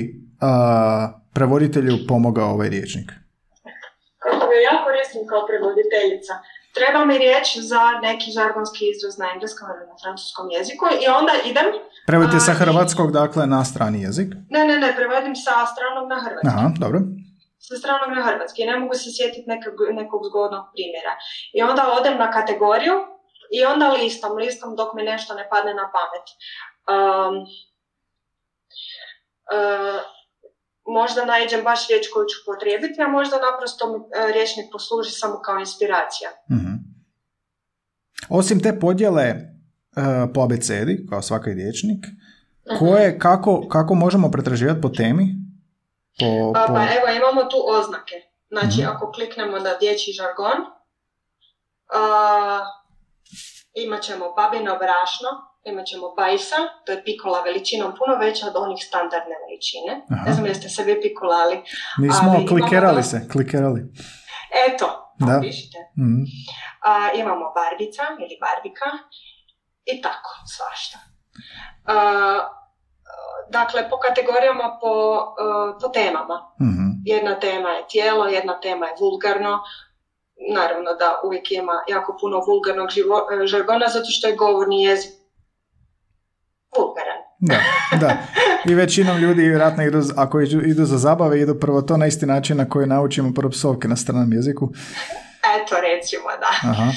prevoditelju 1.33 1.97
pomogao 2.07 2.49
ovaj 2.49 2.69
riječnik? 2.69 3.11
Kako 4.17 4.45
bi 4.49 4.55
ja 4.69 4.83
koristim 4.85 5.21
kao 5.29 5.41
prevoditeljica? 5.47 6.33
Treba 6.77 7.05
mi 7.05 7.17
riječ 7.17 7.47
za 7.57 7.83
neki 8.01 8.31
žargonski 8.31 8.83
izraz 8.93 9.17
na 9.17 9.25
engleskom 9.33 9.67
ili 9.75 9.85
na 9.91 9.95
francuskom 10.01 10.47
jeziku 10.57 10.85
i 11.03 11.05
onda 11.19 11.33
idem... 11.51 11.67
Prevodite 12.07 12.39
sa 12.39 12.53
hrvatskog, 12.53 13.11
dakle, 13.11 13.47
na 13.47 13.61
strani 13.65 14.01
jezik? 14.01 14.29
Ne, 14.49 14.61
ne, 14.69 14.75
ne, 14.83 14.89
prevodim 14.95 15.35
sa 15.35 15.53
stranog 15.73 16.05
na 16.13 16.17
hrvatski. 16.23 16.47
Aha, 16.51 16.67
dobro. 16.83 16.99
Sa 17.67 17.75
stranog 17.81 18.09
na 18.17 18.21
hrvatski. 18.27 18.65
Ne 18.69 18.75
mogu 18.79 18.93
se 18.93 19.09
sjetiti 19.17 19.47
nekog, 19.53 19.77
nekog 20.01 20.21
zgodnog 20.29 20.65
primjera. 20.73 21.13
I 21.57 21.59
onda 21.69 21.83
odem 21.99 22.17
na 22.17 22.31
kategoriju 22.31 22.95
i 23.57 23.59
onda 23.71 23.85
listom, 24.01 24.37
listom 24.37 24.75
dok 24.75 24.89
mi 24.93 25.03
nešto 25.03 25.33
ne 25.39 25.45
padne 25.51 25.73
na 25.81 25.85
pamet. 25.95 26.27
Um, 26.93 27.35
uh, 29.55 29.99
možda 30.85 31.25
najđem 31.25 31.63
baš 31.63 31.87
riječ 31.87 32.05
koju 32.13 32.25
ću 32.25 32.37
potrebiti, 32.45 33.01
a 33.01 33.07
možda 33.07 33.35
naprosto 33.51 33.83
mi 33.91 33.97
e, 33.97 34.31
riječnik 34.33 34.65
posluži 34.71 35.11
samo 35.11 35.39
kao 35.41 35.59
inspiracija. 35.59 36.29
mm 36.51 36.93
Osim 38.29 38.59
te 38.63 38.79
podjele 38.79 39.25
uh, 39.31 40.03
po 40.33 40.41
abecedi, 40.41 41.05
kao 41.09 41.21
svaki 41.21 41.49
riječnik, 41.53 42.05
uh 42.05 42.79
koje, 42.79 43.19
kako, 43.19 43.67
kako 43.67 43.95
možemo 43.95 44.31
pretraživati 44.31 44.81
po 44.81 44.89
temi? 44.89 45.25
Po, 46.19 46.53
pa, 46.53 46.65
po... 46.67 46.73
Pa 46.73 46.81
evo, 46.83 47.07
imamo 47.17 47.43
tu 47.43 47.57
oznake. 47.67 48.15
Znači, 48.49 48.81
mhm. 48.81 48.89
ako 48.89 49.11
kliknemo 49.11 49.59
na 49.59 49.73
dječji 49.79 50.13
žargon, 50.13 50.59
uh, 51.97 52.61
imat 53.73 54.01
ćemo 54.01 54.33
babino 54.33 54.77
brašno, 54.77 55.29
imat 55.65 55.85
ćemo 55.85 56.07
bajsa, 56.17 56.55
to 56.85 56.91
je 56.91 57.03
pikola 57.03 57.41
veličinom 57.41 57.91
puno 57.99 58.13
veća 58.25 58.47
od 58.47 58.55
onih 58.55 58.79
standardne 58.87 59.35
veličine. 59.43 59.91
Aha. 60.13 60.25
Ne 60.25 60.33
znam 60.33 60.45
jeste 60.45 60.69
se 60.69 60.83
vi 60.83 61.01
pikolali. 61.01 61.55
Nismo 61.97 62.31
ali 62.35 62.47
klikerali 62.47 63.03
se, 63.03 63.27
klikerali. 63.31 63.81
Eto, 64.67 64.87
da. 65.19 65.39
pišite. 65.41 65.77
Mm. 65.97 66.25
A, 66.89 67.11
imamo 67.21 67.45
barbica 67.59 68.03
ili 68.23 68.35
barbika 68.45 68.89
i 69.85 70.01
tako, 70.01 70.31
svašta. 70.55 70.97
A, 71.85 71.95
dakle, 73.49 73.89
po 73.89 73.97
kategorijama, 73.97 74.77
po, 74.81 74.93
uh, 75.43 75.81
po 75.81 75.87
temama. 75.89 76.37
Mhm. 76.61 76.87
Jedna 77.05 77.39
tema 77.39 77.69
je 77.69 77.87
tijelo, 77.91 78.25
jedna 78.25 78.59
tema 78.59 78.85
je 78.85 78.95
vulgarno. 78.99 79.59
Naravno 80.53 80.93
da 80.93 81.21
uvijek 81.25 81.51
ima 81.51 81.83
jako 81.87 82.17
puno 82.21 82.41
vulgarnog 82.47 82.89
živo, 82.89 83.17
e, 83.31 83.47
žargona 83.47 83.87
zato 83.87 84.05
što 84.09 84.27
je 84.27 84.35
govorni 84.35 84.83
jezik 84.83 85.22
vulgaran. 86.77 87.19
Da, 87.39 87.59
da. 87.97 88.17
I 88.71 88.75
većinom 88.75 89.17
ljudi 89.17 89.41
vjerojatno 89.41 89.83
idu, 89.83 90.01
ako 90.17 90.41
idu, 90.41 90.85
za 90.85 90.97
zabave, 90.97 91.41
idu 91.41 91.59
prvo 91.59 91.81
to 91.81 91.97
na 91.97 92.07
isti 92.07 92.25
način 92.25 92.57
na 92.57 92.69
koji 92.69 92.87
naučimo 92.87 93.33
prvo 93.33 93.49
psovke 93.49 93.87
na 93.87 93.95
stranom 93.95 94.33
jeziku. 94.33 94.69
Eto, 95.55 95.75
recimo, 95.81 96.23
da. 96.39 96.69
Aha. 96.71 96.91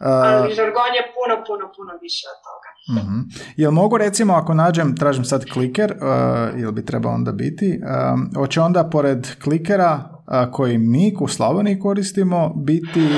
Ali 0.00 0.54
žargon 0.54 0.92
je 0.98 1.02
puno, 1.14 1.44
puno, 1.46 1.72
puno 1.76 1.92
više 2.02 2.26
od 2.32 2.38
toga. 2.46 2.68
Uh, 2.88 3.12
Jel 3.56 3.70
mogu 3.70 3.98
recimo 3.98 4.34
ako 4.34 4.54
nađem, 4.54 4.96
tražim 4.96 5.24
sad 5.24 5.44
kliker, 5.52 5.92
uh, 5.92 6.60
jel 6.60 6.72
bi 6.72 6.84
trebao 6.84 7.12
onda 7.12 7.32
biti, 7.32 7.80
um, 8.12 8.30
hoće 8.36 8.60
onda 8.60 8.84
pored 8.84 9.26
klikera 9.42 10.10
uh, 10.12 10.17
koji 10.52 10.78
mi 10.78 11.14
u 11.20 11.28
Slavoniji 11.28 11.78
koristimo 11.78 12.52
biti 12.56 13.08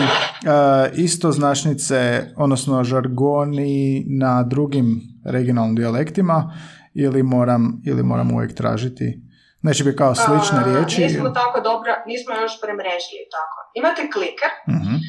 isto 0.94 1.32
značnice, 1.32 2.22
odnosno 2.36 2.84
žargoni 2.84 4.04
na 4.08 4.42
drugim 4.42 5.00
regionalnim 5.24 5.76
dijalektima 5.76 6.52
ili 6.94 7.22
moram, 7.22 7.82
ili 7.86 8.02
moram 8.02 8.32
uvijek 8.32 8.54
tražiti 8.54 9.22
Neće 9.62 9.84
biti 9.84 9.96
kao 9.96 10.14
slične 10.14 10.58
A, 10.58 10.64
riječi. 10.64 11.02
Nismo 11.02 11.28
tako 11.30 11.60
dobro, 11.60 11.92
nismo 12.06 12.34
još 12.34 12.60
premrežili 12.60 13.22
tako. 13.36 13.56
Imate 13.74 14.02
kliker, 14.14 14.52
Mhm. 14.68 14.94
uh, 14.94 15.00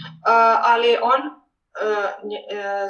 ali 0.74 0.90
on 1.14 1.22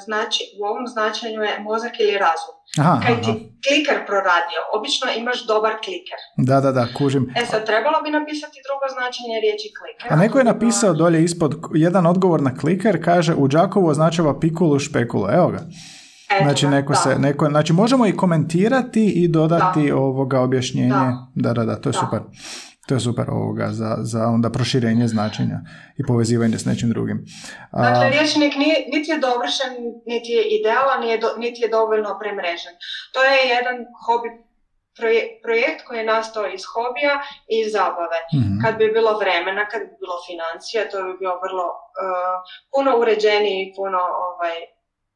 znači, 0.05 0.43
u 0.59 0.65
ovom 0.65 0.87
značenju 0.87 1.41
je 1.41 1.59
mozak 1.59 1.91
ili 1.99 2.17
razum. 2.17 2.55
Aha, 2.79 2.95
Kad 3.05 3.11
aha. 3.13 3.21
ti 3.23 3.31
kliker 3.65 3.97
proradio, 4.05 4.59
obično 4.77 5.07
imaš 5.17 5.47
dobar 5.47 5.71
kliker. 5.85 6.19
Da, 6.37 6.61
da, 6.61 6.71
da, 6.71 6.87
kužim. 6.97 7.33
E 7.41 7.45
sad, 7.45 7.65
trebalo 7.65 8.01
bi 8.03 8.09
napisati 8.11 8.57
drugo 8.67 8.85
značenje 8.95 9.35
riječi 9.41 9.67
kliker. 9.77 10.13
A 10.13 10.15
neko 10.15 10.37
je 10.37 10.43
napisao 10.43 10.93
dolje 10.93 11.23
ispod, 11.23 11.51
jedan 11.75 12.05
odgovor 12.05 12.41
na 12.41 12.57
kliker 12.57 13.03
kaže 13.03 13.33
u 13.35 13.47
Đakovu 13.47 13.87
označava 13.87 14.39
pikulu 14.39 14.79
špekulu. 14.79 15.27
Evo 15.29 15.47
ga. 15.47 15.59
Eto 16.31 16.43
Znači, 16.43 16.67
neko 16.67 16.93
da. 16.93 16.99
se, 16.99 17.15
neko, 17.19 17.49
znači 17.49 17.73
možemo 17.73 18.07
i 18.07 18.17
komentirati 18.17 19.05
i 19.05 19.27
dodati 19.27 19.87
Da. 19.87 19.95
ovoga 19.95 20.39
objašnjenje. 20.39 20.89
Da, 20.89 21.27
Da. 21.35 21.53
da, 21.53 21.63
da, 21.65 21.81
to 21.81 21.89
je 21.89 21.93
Da. 21.93 21.99
super. 21.99 22.19
To 22.91 22.95
je 22.95 23.07
super 23.09 23.27
ovoga 23.31 23.67
za, 23.71 23.91
za 24.03 24.21
onda 24.27 24.49
proširenje 24.49 25.07
značenja 25.07 25.57
i 25.97 26.05
povezivanje 26.05 26.57
s 26.57 26.65
nečim 26.65 26.89
drugim. 26.89 27.17
A, 27.71 27.81
Dakle, 27.81 28.09
rječnik 28.09 28.53
nije, 28.55 28.75
niti 28.87 29.11
je 29.11 29.17
dovršen, 29.19 29.71
niti 30.05 30.29
je 30.31 30.43
idealan, 30.49 30.99
nije 31.01 31.17
do- 31.17 31.35
niti 31.37 31.61
je 31.61 31.69
dovoljno 31.69 32.19
premrežen. 32.21 32.73
To 33.13 33.19
je 33.23 33.37
jedan 33.47 33.75
hobi 34.05 34.29
proje- 34.97 35.29
projekt 35.43 35.79
koji 35.85 35.97
je 35.99 36.11
nastao 36.15 36.45
iz 36.47 36.63
hobija 36.73 37.15
i 37.47 37.55
iz 37.59 37.69
zabave. 37.71 38.19
mhm. 38.37 38.53
Kad 38.61 38.73
bi 38.77 38.95
bilo 38.97 39.11
vremena, 39.17 39.63
kad 39.71 39.81
bi 39.81 39.93
bilo 40.01 40.17
financija, 40.29 40.89
to 40.91 40.97
bi 41.07 41.13
bio 41.21 41.33
vrlo 41.45 41.65
uh, 41.69 42.35
puno 42.73 42.91
uređeniji, 43.01 43.73
puno 43.77 43.99
ovaj, 44.27 44.57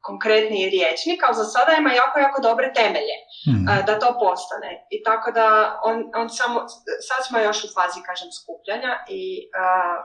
konkretniji 0.08 0.70
riječnik, 0.74 1.18
ali 1.26 1.34
za 1.40 1.44
sada 1.54 1.72
ima 1.80 1.90
jako, 2.02 2.16
jako 2.26 2.38
dobre 2.48 2.66
temelje 2.78 3.16
Mhm. 3.50 3.62
uh, 3.70 3.78
da 3.86 3.92
to 4.02 4.08
postane. 4.24 4.70
I 4.94 4.96
tako 5.08 5.28
da 5.38 5.46
on, 5.88 5.96
on 6.20 6.28
samo, 6.40 6.58
sad 7.08 7.20
smo 7.26 7.36
još 7.38 7.58
u 7.64 7.68
fazi, 7.76 7.98
kažem, 8.08 8.28
skupljanja 8.40 8.92
i 9.18 9.22
uh, 9.62 9.96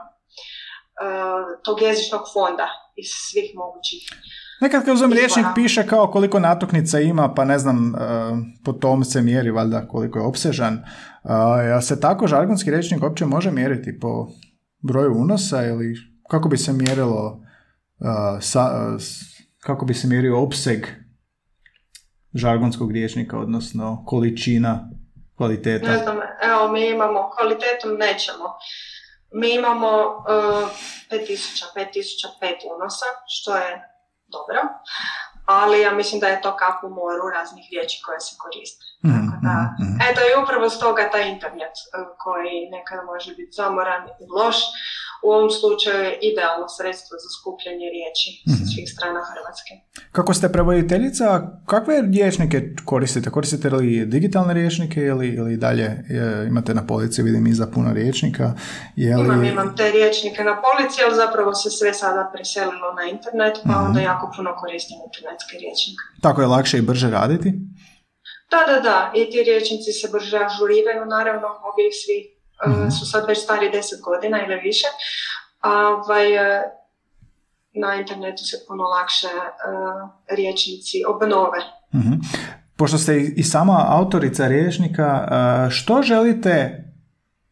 uh, 1.02 1.42
tog 1.64 1.76
jezičnog 1.82 2.22
fonda 2.34 2.68
iz 2.96 3.08
svih 3.30 3.48
mogućih. 3.54 4.02
Nekad 4.60 4.84
kad 4.84 4.94
uzmem 4.94 5.10
Izvora. 5.10 5.20
riječnik 5.20 5.46
piše 5.54 5.86
kao 5.86 6.10
koliko 6.10 6.38
natuknica 6.40 7.00
ima, 7.00 7.34
pa 7.34 7.44
ne 7.44 7.58
znam, 7.58 7.94
po 8.64 8.72
tom 8.72 9.04
se 9.04 9.22
mjeri 9.22 9.50
valjda 9.50 9.88
koliko 9.88 10.18
je 10.18 10.24
opsežan. 10.24 10.84
A, 11.24 11.60
Jel 11.60 11.80
se 11.80 12.00
tako 12.00 12.26
žargonski 12.26 12.70
riječnik 12.70 13.02
uopće 13.02 13.24
može 13.26 13.50
mjeriti 13.50 13.98
po 14.00 14.26
broju 14.80 15.12
unosa 15.16 15.64
ili 15.64 15.94
kako 16.30 16.48
bi 16.48 16.56
se 16.56 16.72
mjerilo 16.72 17.40
a, 18.00 18.38
sa, 18.40 18.60
a, 18.60 18.96
kako 19.66 19.84
bi 19.84 19.94
se 19.94 20.06
mjerio 20.06 20.42
opseg 20.42 20.86
žargonskog 22.34 22.92
riječnika, 22.92 23.38
odnosno 23.38 24.04
količina, 24.06 24.90
kvaliteta? 25.36 25.86
Ne 25.90 25.98
znam, 25.98 26.18
evo 26.42 26.72
mi 26.72 26.90
imamo, 26.90 27.30
kvalitetom 27.30 27.90
nećemo. 27.98 28.46
Mi 29.34 29.54
imamo 29.54 29.88
uh, 29.88 30.68
5000, 31.10 31.64
5005 31.76 31.86
unosa, 32.76 33.06
što 33.26 33.56
je 33.56 33.70
dobro, 34.26 34.60
ali 35.46 35.80
ja 35.80 35.94
mislim 35.94 36.20
da 36.20 36.28
je 36.28 36.42
to 36.42 36.56
kap 36.56 36.84
u 36.84 36.88
moru 36.88 37.26
raznih 37.34 37.64
riječi 37.72 38.02
koje 38.06 38.20
se 38.20 38.34
koriste. 38.42 38.84
Mhm, 39.06 39.14
Tako 39.14 39.36
da, 39.46 39.56
mhm, 39.78 39.90
mhm. 39.90 39.98
eto 40.08 40.20
i 40.20 40.42
upravo 40.42 40.70
stoga 40.70 41.10
taj 41.12 41.28
internet 41.28 41.74
uh, 41.80 42.06
koji 42.22 42.70
nekada 42.76 43.02
može 43.02 43.30
biti 43.34 43.52
zamoran 43.52 44.02
i 44.22 44.24
loš, 44.38 44.56
u 45.24 45.30
ovom 45.30 45.50
slučaju 45.50 45.98
je 46.00 46.18
idealno 46.22 46.66
sredstvo 46.68 47.14
za 47.14 47.28
skupljanje 47.30 47.86
riječi 47.88 48.30
Mhm. 48.42 48.56
sa 48.56 48.64
svih 48.66 48.88
strana 48.88 49.20
Hrvatske. 49.24 49.72
Kako 50.12 50.34
ste 50.34 50.52
prevoditeljica, 50.52 51.26
kakve 51.66 51.94
riječnike 52.08 52.58
koristite? 52.84 53.30
Koristite 53.30 53.70
li 53.70 54.06
digitalne 54.06 54.54
riječnike 54.54 55.00
ili, 55.02 55.28
ili 55.30 55.56
dalje 55.56 55.84
e, 55.84 55.96
imate 56.48 56.74
na 56.74 56.86
polici, 56.86 57.22
vidim 57.22 57.46
iza 57.46 57.66
puno 57.66 57.92
riječnika? 57.92 58.52
Je 58.96 59.16
li... 59.16 59.24
Imam, 59.24 59.44
imam 59.44 59.76
te 59.76 59.90
riječnike 59.90 60.44
na 60.44 60.54
polici, 60.62 60.98
ali 61.06 61.14
zapravo 61.16 61.54
se 61.54 61.70
sve 61.70 61.94
sada 61.94 62.30
preselilo 62.34 62.92
na 62.92 63.04
internet, 63.04 63.54
pa 63.64 63.70
Mhm. 63.72 63.84
onda 63.86 64.00
jako 64.02 64.32
puno 64.36 64.50
koristim 64.56 64.98
internetske 65.06 65.54
riječnike. 65.54 66.02
Tako 66.22 66.40
je 66.40 66.46
lakše 66.48 66.78
i 66.78 66.82
brže 66.82 67.10
raditi? 67.10 67.52
Da, 68.50 68.60
da, 68.66 68.80
da, 68.80 69.12
i 69.14 69.30
ti 69.30 69.42
riječnici 69.42 69.92
se 69.92 70.08
brže 70.12 70.38
ažuriraju, 70.38 71.04
naravno, 71.06 71.48
ovi 71.68 71.86
svi 71.94 72.18
Mhm. 72.66 72.90
su 72.90 73.06
sad 73.10 73.26
već 73.28 73.38
stari 73.38 73.70
10 73.70 74.00
godina 74.02 74.44
ili 74.46 74.60
više. 74.60 74.86
Ovaj, 75.62 76.34
e, 76.34 76.62
na 77.74 77.94
internetu 77.94 78.44
se 78.44 78.56
puno 78.68 78.82
lakše 78.82 79.26
e, 79.26 80.34
riječnici 80.36 81.02
obnove. 81.08 81.58
Mhm. 81.94 82.12
Pošto 82.76 82.98
ste 82.98 83.20
i 83.20 83.42
sama 83.42 83.84
autorica 83.88 84.48
riječnika, 84.48 85.28
e, 85.66 85.70
što 85.70 86.02
želite 86.02 86.84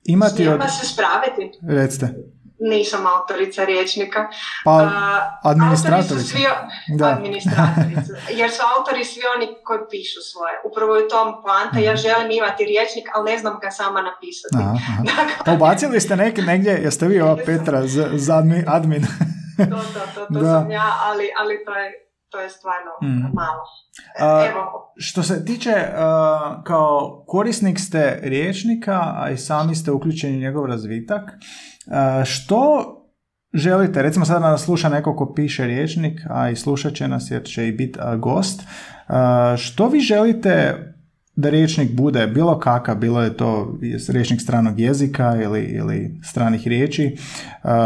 imati 0.05 0.49
od... 0.49 0.61
Se 0.81 0.87
spraviti? 0.87 1.59
Recite. 1.69 2.15
Nisam 2.63 3.01
autorica 3.09 3.65
riječnika. 3.65 4.29
Pa, 4.65 4.71
A, 4.71 5.39
administratorica. 5.45 6.25
svi, 6.27 6.45
Da. 6.99 7.07
administratorica. 7.09 8.13
Jer 8.31 8.51
su 8.51 8.63
autori 8.77 9.05
svi 9.05 9.21
oni 9.37 9.47
koji 9.65 9.81
pišu 9.91 10.21
svoje. 10.23 10.55
Upravo 10.65 10.97
je 10.97 11.07
u 11.07 11.09
tom 11.09 11.43
poanta. 11.43 11.79
Ja 11.81 11.97
želim 11.97 12.31
imati 12.31 12.65
riječnik, 12.65 13.07
ali 13.15 13.31
ne 13.33 13.39
znam 13.39 13.59
ga 13.59 13.71
sama 13.71 14.01
napisati. 14.03 14.57
Aha, 14.59 14.71
aha. 14.71 15.03
Dakle, 15.09 15.45
Pa 15.45 15.53
ubacili 15.53 16.01
ste 16.01 16.17
neki 16.17 16.43
negdje, 16.43 16.73
jeste 16.75 17.07
vi 17.07 17.21
ova 17.21 17.37
Petra 17.47 17.87
za, 17.87 18.09
za 18.15 18.37
admin? 18.69 19.03
to, 19.59 19.65
to, 19.65 19.77
to, 20.15 20.27
to 20.27 20.41
Da. 20.41 20.53
sam 20.53 20.71
ja, 20.71 20.93
ali, 21.01 21.29
ali 21.39 21.65
to, 21.65 21.73
je, 21.75 21.93
to 22.29 22.41
je 22.41 22.51
stvarno 22.51 22.91
Mm. 23.03 23.35
malo. 23.35 23.63
A, 24.21 24.47
Evo, 24.47 24.93
Što 24.99 25.23
se 25.23 25.45
tiče, 25.45 25.71
uh, 25.71 25.97
kao 26.65 27.25
korisnik 27.27 27.79
ste 27.79 28.21
riječnika, 28.23 29.15
a 29.17 29.31
i 29.31 29.37
sami 29.39 29.75
ste 29.75 29.93
uključeni 29.93 30.37
u 30.37 30.41
njegov 30.41 30.67
razvitak, 30.67 31.23
što 32.25 32.97
želite, 33.55 34.03
recimo 34.03 34.25
sada 34.25 34.51
nas 34.51 34.65
sluša 34.65 34.89
neko 34.89 35.17
ko 35.17 35.35
piše 35.35 35.67
riječnik, 35.67 36.21
a 36.31 36.51
i 36.51 36.57
slušat 36.57 36.95
će 36.95 37.09
nas 37.09 37.31
jer 37.31 37.45
će 37.45 37.69
i 37.69 37.73
biti 37.73 37.99
uh, 37.99 38.21
gost, 38.21 38.61
uh, 38.61 39.15
što 39.59 39.89
vi 39.89 40.01
želite 40.01 40.87
da 41.37 41.51
riječnik 41.51 41.93
bude 41.93 42.27
bilo 42.27 42.59
kakav, 42.59 42.97
bilo 42.97 43.23
je 43.23 43.37
to 43.37 43.79
riječnik 44.09 44.41
stranog 44.41 44.81
jezika 44.81 45.37
ili, 45.43 45.61
ili 45.61 46.21
stranih 46.25 46.67
riječi, 46.67 47.17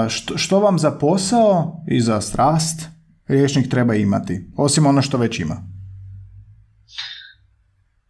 što, 0.09 0.38
što 0.38 0.61
vam 0.61 0.78
za 0.78 0.90
posao 0.90 1.85
i 1.88 2.00
za 2.00 2.20
strast 2.20 2.88
riječnik 3.26 3.70
treba 3.70 3.94
imati, 3.94 4.50
osim 4.57 4.87
ono 4.87 5.02
što 5.02 5.18
već 5.18 5.40
ima? 5.40 5.74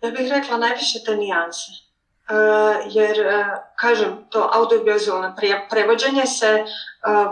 ja 0.04 0.10
bih 0.10 0.30
rekla 0.34 0.56
najviše 0.58 0.98
te 1.06 1.16
nijanse. 1.16 1.83
E, 2.30 2.34
jer, 2.90 3.20
e, 3.20 3.44
kažem, 3.76 4.26
to 4.30 4.50
audiovizualno 4.52 5.34
pre- 5.36 5.68
prevođenje 5.70 6.26
se 6.26 6.46
e, 6.46 6.64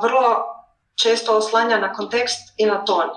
vrlo 0.03 0.55
često 1.03 1.37
oslanja 1.37 1.79
na 1.79 1.93
kontekst 1.93 2.55
i 2.57 2.67
na 2.67 2.85
ton. 2.85 3.09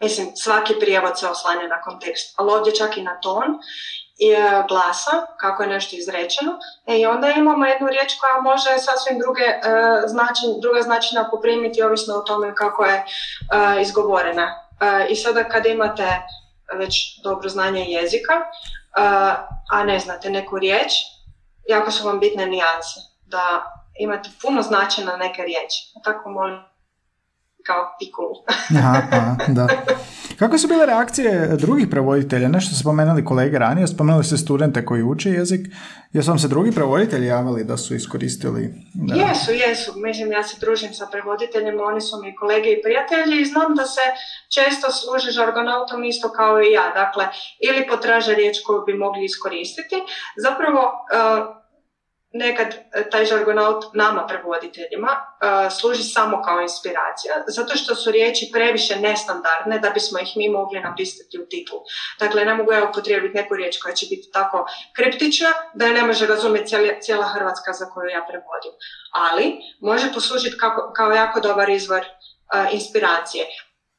Mislim, 0.00 0.36
svaki 0.36 0.74
prijevod 0.80 1.18
se 1.18 1.28
oslanja 1.28 1.66
na 1.68 1.82
kontekst, 1.82 2.34
ali 2.36 2.52
ovdje 2.52 2.74
čak 2.74 2.96
i 2.96 3.02
na 3.02 3.20
ton 3.20 3.58
i 4.18 4.34
glasa, 4.68 5.26
kako 5.40 5.62
je 5.62 5.68
nešto 5.68 5.96
izrečeno. 5.96 6.52
E, 6.86 6.98
I 6.98 7.06
onda 7.06 7.28
imamo 7.30 7.66
jednu 7.66 7.88
riječ 7.88 8.12
koja 8.20 8.40
može 8.40 8.78
sasvim 8.78 9.18
druge, 9.18 9.42
e, 9.42 9.60
značenj, 10.06 10.60
druga 10.60 10.82
značenja 10.82 11.28
poprimiti 11.30 11.82
ovisno 11.82 12.14
o 12.14 12.20
tome 12.20 12.54
kako 12.54 12.84
je 12.84 12.94
e, 12.96 13.04
izgovorena. 13.82 14.62
I 15.08 15.16
sada 15.16 15.44
kad 15.44 15.66
imate 15.66 16.22
već 16.72 17.22
dobro 17.22 17.48
znanje 17.48 17.84
jezika, 17.88 18.32
a 19.70 19.84
ne 19.84 19.98
znate 19.98 20.30
neku 20.30 20.58
riječ, 20.58 20.92
jako 21.68 21.90
su 21.90 22.06
vam 22.06 22.20
bitne 22.20 22.46
nijanse. 22.46 23.00
Da 23.24 23.72
imate 23.98 24.30
puno 24.42 24.62
značenja 24.62 25.16
neke 25.16 25.42
riječi. 25.42 25.92
Tako 26.04 26.30
molim 26.30 26.58
kao 27.66 27.96
pikul. 27.98 28.30
aha, 28.78 29.36
da. 29.48 29.68
Kako 30.38 30.58
su 30.58 30.68
bile 30.68 30.86
reakcije 30.86 31.48
drugih 31.48 31.88
prevoditelja? 31.90 32.48
Nešto 32.48 32.74
su 32.74 32.80
spomenuli 32.80 33.24
kolege 33.24 33.58
ranije, 33.58 33.86
spomenuli 33.86 34.24
ste 34.24 34.36
studente 34.36 34.84
koji 34.84 35.02
uče 35.02 35.30
jezik. 35.30 35.66
Jesu 36.12 36.30
vam 36.30 36.38
se 36.38 36.48
drugi 36.48 36.72
prevoditelji 36.72 37.26
javili 37.26 37.64
da 37.64 37.76
su 37.76 37.94
iskoristili? 37.94 38.74
Da... 38.94 39.14
Jesu, 39.14 39.52
jesu. 39.52 39.92
Mislim, 39.96 40.32
ja 40.32 40.42
se 40.42 40.56
družim 40.60 40.92
sa 40.94 41.06
prevoditeljima, 41.12 41.82
oni 41.84 42.00
su 42.00 42.16
mi 42.22 42.36
kolege 42.36 42.70
i 42.70 42.82
prijatelji 42.82 43.40
i 43.40 43.44
znam 43.44 43.74
da 43.74 43.84
se 43.84 44.00
često 44.54 44.92
služe 44.92 45.30
žargonautom 45.30 46.04
isto 46.04 46.28
kao 46.32 46.62
i 46.62 46.72
ja. 46.72 46.90
Dakle, 46.94 47.24
ili 47.68 47.86
potraže 47.86 48.34
riječ 48.34 48.56
koju 48.66 48.84
bi 48.86 48.94
mogli 48.94 49.24
iskoristiti. 49.24 49.96
Zapravo, 50.36 50.80
uh, 50.80 51.65
nekad 52.36 52.66
e, 52.74 53.10
taj 53.10 53.24
žargonaut 53.24 53.84
nama 53.94 54.26
prevoditeljima 54.26 55.12
uh, 55.16 55.72
služi 55.78 56.02
samo 56.02 56.42
kao 56.42 56.60
inspiracija, 56.60 57.34
zato 57.46 57.76
što 57.76 57.94
su 57.94 58.10
riječi 58.10 58.50
previše 58.52 58.96
nestandardne 59.00 59.78
da 59.78 59.90
bismo 59.90 60.18
ih 60.18 60.32
mi 60.36 60.48
mogli 60.48 60.80
napisati 60.80 61.38
u 61.42 61.46
titlu. 61.48 61.78
Dakle, 62.18 62.44
ne 62.44 62.54
mogu 62.54 62.72
ja 62.72 62.88
upotrijebiti 62.90 63.36
neku 63.36 63.54
riječ 63.54 63.78
koja 63.82 63.94
će 63.94 64.06
biti 64.10 64.30
tako 64.32 64.66
kriptična 64.96 65.48
da 65.74 65.86
je 65.86 65.92
ne 65.92 66.02
može 66.02 66.26
razumjeti 66.26 66.72
cijela, 67.00 67.26
Hrvatska 67.26 67.72
za 67.72 67.86
koju 67.86 68.08
ja 68.08 68.24
prevodim. 68.28 68.72
Ali 69.12 69.56
može 69.80 70.12
poslužiti 70.14 70.58
kao, 70.58 70.92
kao 70.96 71.10
jako 71.12 71.40
dobar 71.40 71.70
izvor 71.70 72.00
uh, 72.00 72.74
inspiracije 72.74 73.46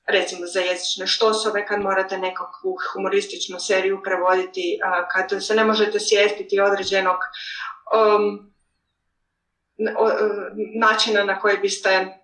recimo 0.08 0.46
za 0.46 0.60
jezične 0.60 1.08
štosove, 1.08 1.66
kad 1.66 1.82
morate 1.82 2.18
nekakvu 2.18 2.76
humorističnu 2.94 3.60
seriju 3.60 4.02
prevoditi, 4.04 4.80
kad 5.12 5.44
se 5.44 5.56
ne 5.56 5.64
možete 5.64 6.00
sjestiti 6.00 6.60
određenog 6.60 7.18
um, 7.94 8.54
načina 10.76 11.24
na 11.24 11.40
koji 11.40 11.58
biste 11.58 12.20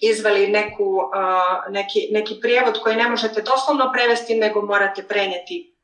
izveli 0.00 0.48
neku, 0.48 0.84
uh, 0.84 1.72
neki, 1.72 2.08
neki 2.10 2.38
prijevod 2.40 2.80
koji 2.82 2.96
ne 2.96 3.08
možete 3.08 3.42
doslovno 3.42 3.90
prevesti, 3.92 4.34
nego 4.34 4.62
morate 4.62 5.02
prenijeti 5.08 5.74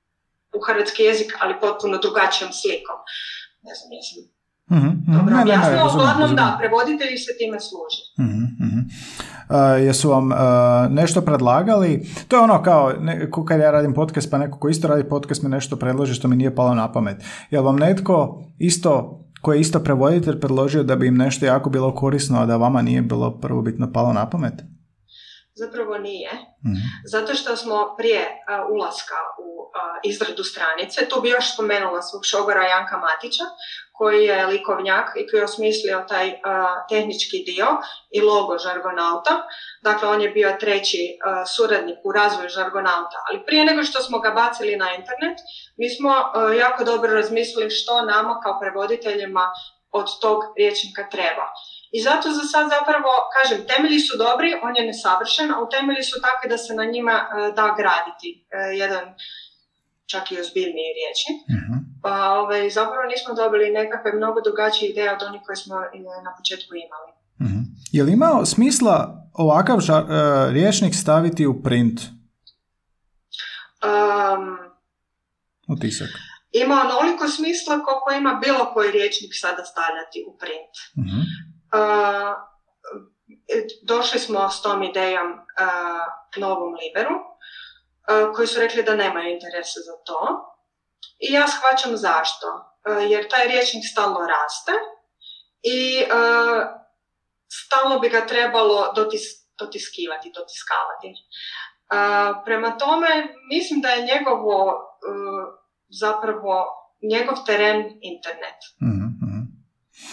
u 0.53 0.61
hrvatski 0.61 1.03
jezik, 1.03 1.37
ali 1.39 1.61
potpuno 1.61 1.99
drugačijom 1.99 2.53
slikom. 2.53 2.97
Ne 3.63 3.75
znam, 3.75 3.93
jesam 3.93 4.38
mm-hmm. 4.71 5.05
dobro 5.07 5.37
ne, 5.37 5.45
ne, 5.45 5.57
ne, 5.57 5.85
uglavnom 5.95 6.37
da, 6.37 6.57
prevoditelji 6.61 7.17
se 7.17 7.33
time 7.39 7.61
služe. 7.61 8.01
Mm-hmm. 8.21 8.89
Uh, 9.49 9.87
jesu 9.87 10.11
vam 10.11 10.33
uh, 10.33 10.39
nešto 10.91 11.21
predlagali? 11.21 12.07
To 12.29 12.37
je 12.37 12.43
ono 12.43 12.63
kao, 12.63 12.93
ne, 13.01 13.31
kad 13.49 13.61
ja 13.61 13.71
radim 13.71 13.95
podcast, 13.95 14.31
pa 14.31 14.39
neko 14.39 14.59
ko 14.59 14.69
isto 14.69 14.89
radi 14.89 15.09
podcast 15.09 15.43
mi 15.43 15.49
nešto 15.49 15.77
predloži 15.77 16.15
što 16.15 16.29
mi 16.29 16.37
nije 16.37 16.55
palo 16.55 16.75
na 16.75 16.93
pamet. 16.93 17.17
Jel 17.51 17.65
vam 17.65 17.77
netko 17.77 18.45
isto 18.59 19.25
koji 19.43 19.57
je 19.57 19.61
isto 19.61 19.81
prevoditelj 19.81 20.41
predložio 20.41 20.83
da 20.83 20.97
bi 20.97 21.07
im 21.07 21.17
nešto 21.17 21.47
jako 21.47 21.71
bilo 21.71 21.95
korisno, 21.95 22.41
a 22.41 22.47
da 22.47 22.57
vama 22.57 22.83
nije 22.83 23.03
bilo 23.03 23.41
prvobitno 23.41 23.93
palo 23.93 24.13
na 24.13 24.31
pamet? 24.31 24.55
Zapravo 25.55 25.99
nije. 25.99 26.33
mm 26.67 26.79
Zato 27.15 27.35
što 27.35 27.57
smo 27.57 27.95
prije 27.99 28.23
uh, 28.23 28.75
ulaska 28.75 29.19
u 29.45 29.49
uh, 29.63 30.11
izradu 30.11 30.45
stranice, 30.45 30.99
tu 31.11 31.17
bi 31.23 31.29
još 31.29 31.55
spomenula 31.55 32.03
svog 32.03 32.23
šogora 32.31 32.63
Janka 32.73 32.97
Matića, 33.07 33.47
koji 33.99 34.25
je 34.25 34.47
likovnjak 34.47 35.07
i 35.17 35.27
koji 35.29 35.41
je 35.41 35.45
osmislio 35.45 36.05
taj 36.09 36.29
uh, 36.29 36.37
tehnički 36.89 37.39
dio 37.47 37.67
i 38.11 38.21
logo 38.21 38.59
Žargonauta. 38.59 39.35
Dakle, 39.83 40.09
on 40.09 40.21
je 40.23 40.31
bio 40.31 40.57
treći 40.61 41.03
uh, 41.13 41.19
suradnik 41.57 41.99
u 42.05 42.13
razvoju 42.13 42.49
Žargonauta. 42.49 43.17
Ali 43.29 43.45
prije 43.47 43.65
nego 43.65 43.83
što 43.83 44.03
smo 44.03 44.19
ga 44.19 44.31
bacili 44.31 44.77
na 44.77 44.89
internet, 44.95 45.39
mi 45.77 45.89
smo 45.97 46.11
uh, 46.11 46.57
jako 46.57 46.85
dobro 46.85 47.15
razmislili 47.15 47.71
što 47.71 48.03
nama 48.03 48.41
kao 48.43 48.61
prevoditeljima 48.61 49.45
od 49.91 50.07
tog 50.21 50.39
riječnika 50.59 51.03
treba. 51.11 51.47
I 51.93 52.01
zato 52.01 52.31
za 52.31 52.45
sad 52.53 52.71
zapravo, 52.77 53.13
kažem, 53.37 53.67
temelji 53.67 54.01
su 54.01 54.19
dobri, 54.19 54.61
on 54.63 54.77
je 54.77 54.87
nesavršen, 54.87 55.51
a 55.51 55.61
u 55.61 55.69
temelji 55.69 56.03
su 56.03 56.21
takvi 56.21 56.51
da 56.51 56.59
se 56.59 56.75
na 56.75 56.85
njima 56.85 57.29
da 57.57 57.75
graditi 57.79 58.47
jedan 58.83 59.05
čak 60.13 60.33
i 60.33 60.41
ozbiljniji 60.41 60.97
riječi. 60.99 61.31
uh 61.55 61.69
Pa 62.03 62.15
ovaj, 62.41 62.71
zapravo 62.71 63.05
nismo 63.13 63.35
dobili 63.35 63.77
nekakve 63.81 64.11
mnogo 64.13 64.41
drugačije 64.41 64.91
ideje 64.91 65.11
od 65.13 65.23
onih 65.29 65.41
koje 65.47 65.57
smo 65.57 65.77
na 66.27 66.31
početku 66.39 66.73
imali. 66.87 67.11
uh 67.45 67.65
Je 67.93 68.03
li 68.05 68.13
imao 68.13 68.47
smisla 68.47 68.97
ovakav 69.33 69.81
žar, 69.81 70.03
uh, 70.03 70.11
riječnik 70.53 70.95
staviti 70.95 71.47
u 71.47 71.63
print? 71.63 72.01
Um, 73.91 74.45
u 75.69 75.75
tisak. 75.81 76.09
Ima 76.53 76.77
onoliko 76.87 77.29
smisla 77.29 77.75
koliko 77.87 78.11
ima 78.19 78.41
bilo 78.45 78.73
koji 78.75 78.91
riječnik 78.91 79.33
sada 79.35 79.65
stavljati 79.65 80.19
u 80.29 80.39
print. 80.39 80.75
uh 80.97 81.25
Uh, 81.73 82.35
došli 83.83 84.19
smo 84.19 84.51
s 84.51 84.63
tom 84.63 84.83
idejom 84.83 85.27
uh, 85.33 86.41
novom 86.43 86.75
Liberu, 86.83 87.15
koji 88.35 88.47
su 88.47 88.61
rekli 88.61 88.83
da 88.83 88.95
nemaju 88.95 89.31
interesa 89.31 89.81
za 89.81 89.97
to. 90.07 90.21
I 91.19 91.33
ja 91.33 91.47
shvaćam 91.49 91.97
zašto. 91.97 92.47
Jer 93.09 93.29
taj 93.29 93.49
riječnik 93.49 93.85
stalno 93.93 94.21
raste 94.27 94.73
i 95.63 96.05
stalno 97.65 97.99
bi 97.99 98.09
ga 98.09 98.27
trebalo 98.27 98.93
dotis, 98.97 99.23
dotiskivati, 99.59 100.33
dotiskavati. 100.35 101.15
Prema 102.45 102.79
tome, 102.79 103.09
mislim 103.51 103.81
da 103.81 103.89
je 103.89 104.07
njegovo 104.15 104.81
zapravo 105.89 106.67
njegov 107.13 107.37
teren 107.47 107.99
internet. 108.03 108.59
mm 108.83 109.08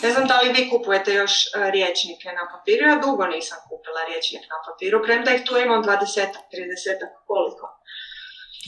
Ne 0.05 0.11
znam 0.13 0.25
da 0.31 0.35
li 0.41 0.49
vi 0.55 0.69
kupujete 0.71 1.11
još 1.21 1.33
riječnike 1.75 2.27
na 2.39 2.43
papiru, 2.53 2.81
ja 2.91 2.95
dugo 3.05 3.23
nisam 3.35 3.59
kupila 3.69 4.01
riječnik 4.09 4.43
na 4.53 4.57
papiru, 4.67 4.97
premda 5.05 5.29
ih 5.33 5.41
tu 5.47 5.53
imam 5.65 5.81
20 5.83 5.87
30 5.87 5.95
koliko. 7.29 7.65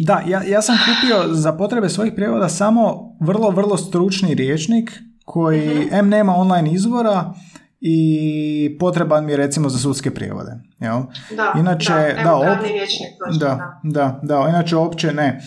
Da, 0.08 0.16
ja, 0.32 0.40
ja 0.54 0.62
sam 0.62 0.76
kupio 0.88 1.18
za 1.44 1.52
potrebe 1.60 1.90
svojih 1.90 2.14
prijevoda 2.16 2.50
samo 2.50 2.84
vrlo, 3.22 3.50
vrlo 3.50 3.78
stručni 3.78 4.36
riječnik 4.36 4.90
koji 5.26 5.68
mm 5.70 5.90
M 5.92 6.10
nema 6.10 6.34
online 6.36 6.72
izvora 6.72 7.34
i 7.80 8.78
potreban 8.80 9.26
mi 9.26 9.32
je 9.32 9.38
recimo 9.38 9.70
za 9.70 9.80
sudske 9.80 10.12
prijevode. 10.12 10.52
Jel? 10.80 11.02
Da, 11.36 11.54
inače, 11.60 11.94
da, 11.94 12.24
da, 12.24 12.36
op... 12.36 12.46
rječnik, 12.62 13.10
da, 13.40 13.80
da, 13.84 14.20
da, 14.24 14.46
inače 14.50 14.76
uopće 14.76 15.14
ne. 15.14 15.40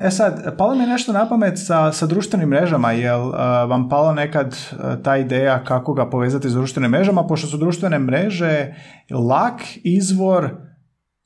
E 0.00 0.10
sad, 0.10 0.56
palo 0.56 0.74
mi 0.74 0.80
je 0.80 0.86
nešto 0.86 1.12
na 1.12 1.28
pamet 1.28 1.58
sa, 1.58 1.92
sa 1.92 2.06
društvenim 2.06 2.48
mrežama, 2.48 2.92
jel 2.92 3.20
e, 3.20 3.36
vam 3.66 3.88
palo 3.88 4.12
nekad 4.12 4.54
e, 4.54 5.02
ta 5.02 5.16
ideja 5.16 5.64
kako 5.64 5.94
ga 5.94 6.10
povezati 6.10 6.50
s 6.50 6.52
društvenim 6.52 6.90
mrežama, 6.90 7.26
pošto 7.26 7.46
su 7.46 7.56
društvene 7.56 7.98
mreže 7.98 8.74
lak 9.10 9.60
izvor 9.82 10.50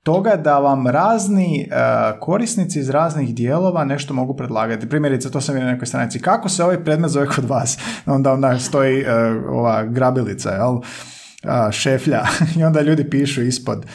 toga 0.02 0.36
da 0.36 0.58
vam 0.58 0.86
razni 0.86 1.68
uh, 1.70 2.20
korisnici 2.20 2.78
iz 2.80 2.90
raznih 2.90 3.34
dijelova 3.34 3.84
nešto 3.84 4.14
mogu 4.14 4.36
predlagati. 4.36 4.88
Primjerice, 4.88 5.30
to 5.30 5.40
sam 5.40 5.54
vidio 5.54 5.66
na 5.66 5.72
nekoj 5.72 5.86
stranici. 5.86 6.20
Kako 6.20 6.48
se 6.48 6.64
ovaj 6.64 6.84
predmet 6.84 7.10
zove 7.10 7.26
kod 7.26 7.44
vas? 7.44 7.78
Onda 8.06 8.32
onda 8.32 8.58
stoji 8.58 9.02
uh, 9.02 9.08
ova 9.48 9.84
grabilica, 9.84 10.50
jel? 10.50 10.74
Uh, 10.74 11.70
šeflja 11.70 12.22
i 12.58 12.64
onda 12.64 12.80
ljudi 12.80 13.10
pišu 13.10 13.42
ispod. 13.42 13.86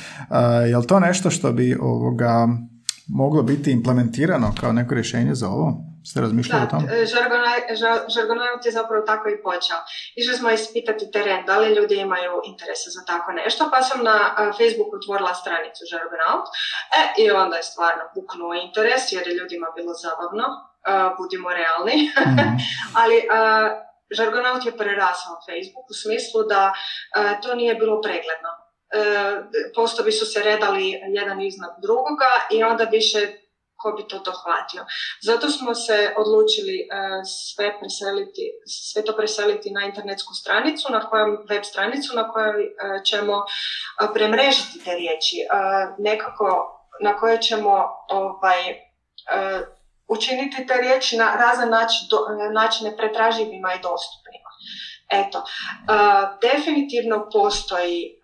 Jel 0.69 0.83
to 0.83 0.99
nešto 0.99 1.29
što 1.29 1.51
bi 1.51 1.77
ovoga 1.81 2.47
moglo 3.07 3.43
biti 3.43 3.71
implementirano 3.71 4.53
kao 4.59 4.73
neko 4.73 4.93
rješenje 4.93 5.35
za 5.35 5.49
ovo? 5.49 5.94
Ste 6.09 6.21
razmišljali 6.21 6.63
o 6.63 6.69
tom? 6.71 6.81
E, 6.89 7.05
Žargonaut 8.15 8.65
je 8.65 8.71
zapravo 8.71 9.01
tako 9.05 9.29
i 9.29 9.41
počeo. 9.47 9.79
Išli 10.15 10.33
smo 10.37 10.49
ispitati 10.51 11.11
teren, 11.11 11.45
da 11.45 11.57
li 11.59 11.75
ljudi 11.77 11.95
imaju 11.95 12.33
interese 12.51 12.89
za 12.95 13.01
tako 13.11 13.31
nešto, 13.31 13.69
pa 13.73 13.81
sam 13.81 14.03
na 14.03 14.17
e, 14.27 14.31
Facebooku 14.59 14.93
otvorila 15.01 15.33
stranicu 15.33 15.81
Žargonaut 15.91 16.45
e, 16.99 17.01
i 17.23 17.31
onda 17.31 17.55
je 17.57 17.69
stvarno 17.71 18.03
puknuo 18.15 18.53
interes 18.53 19.03
jer 19.15 19.23
je 19.27 19.37
ljudima 19.39 19.67
bilo 19.77 19.93
zabavno, 20.05 20.45
uh, 20.89 21.17
budimo 21.19 21.49
realni, 21.59 21.97
mm 22.05 22.55
ali 23.01 23.17
uh, 23.17 23.67
Žargonaut 24.17 24.65
je 24.65 24.77
prerasao 24.77 25.35
Facebook 25.47 25.87
u 25.89 25.95
smislu 26.03 26.43
da 26.43 26.73
to 27.43 27.55
nije 27.55 27.75
bilo 27.75 28.01
pregledno. 28.01 28.51
Postovi 29.75 30.11
su 30.11 30.25
se 30.25 30.43
redali 30.43 31.01
jedan 31.07 31.41
iznad 31.41 31.71
drugoga 31.81 32.31
i 32.51 32.63
onda 32.63 32.83
više 32.83 33.44
ko 33.77 33.91
bi 33.91 34.07
to 34.07 34.19
dohvatio. 34.19 34.85
Zato 35.21 35.49
smo 35.49 35.75
se 35.75 36.13
odlučili 36.17 36.77
e, 36.79 36.85
sve 37.25 37.79
preseliti, 37.79 38.43
sve 38.65 39.03
to 39.05 39.15
preseliti 39.15 39.71
na 39.71 39.85
internetsku 39.85 40.33
stranicu, 40.33 40.91
na 40.91 41.09
kojom, 41.09 41.37
web 41.49 41.63
stranicu 41.63 42.15
na 42.15 42.29
kojoj 42.31 42.63
e, 42.63 42.69
ćemo 43.05 43.33
e, 43.33 44.13
premrežiti 44.13 44.83
te 44.85 44.95
riječi, 44.95 45.37
nekako 45.97 46.71
na 47.03 47.17
kojoj 47.17 47.39
ćemo 47.39 47.71
ovaj, 48.09 48.61
učiniti 50.07 50.67
te 50.67 50.73
riječi 50.81 51.17
na 51.17 51.35
razne 51.35 51.65
način, 51.65 52.07
načine 52.53 52.97
pretraživima 52.97 53.73
i 53.73 53.81
dostupnima. 53.81 54.49
Eto, 55.09 55.43
definitivno 56.41 57.29
postoji 57.33 58.21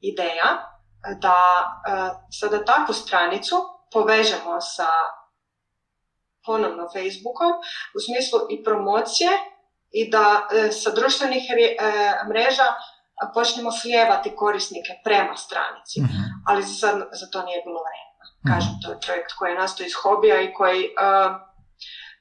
ideja 0.00 0.70
da 1.20 1.36
sada 2.40 2.64
takvu 2.64 2.94
stranicu 2.94 3.56
povežemo 3.92 4.60
sa 4.60 4.88
ponovno 6.46 6.88
Facebookom 6.94 7.52
u 7.96 7.98
smislu 8.06 8.38
i 8.50 8.64
promocije 8.64 9.30
i 9.90 10.10
da 10.10 10.48
e, 10.52 10.72
sa 10.72 10.90
društvenih 10.90 11.42
e, 11.50 11.76
mreža 12.28 12.68
počnemo 13.34 13.72
slijevati 13.72 14.36
korisnike 14.36 14.92
prema 15.04 15.36
stranici, 15.36 16.00
mhm. 16.00 16.22
ali 16.46 16.62
za, 16.62 16.90
za 17.20 17.26
to 17.32 17.42
nije 17.42 17.62
bilo 17.66 17.80
vremena. 17.86 18.24
Kažem, 18.50 18.72
to 18.82 18.90
je 18.90 19.00
projekt 19.06 19.32
koji 19.38 19.50
je 19.50 19.58
nastao 19.58 19.84
iz 19.84 19.94
hobija 20.02 20.40
i 20.40 20.52
koji 20.52 20.82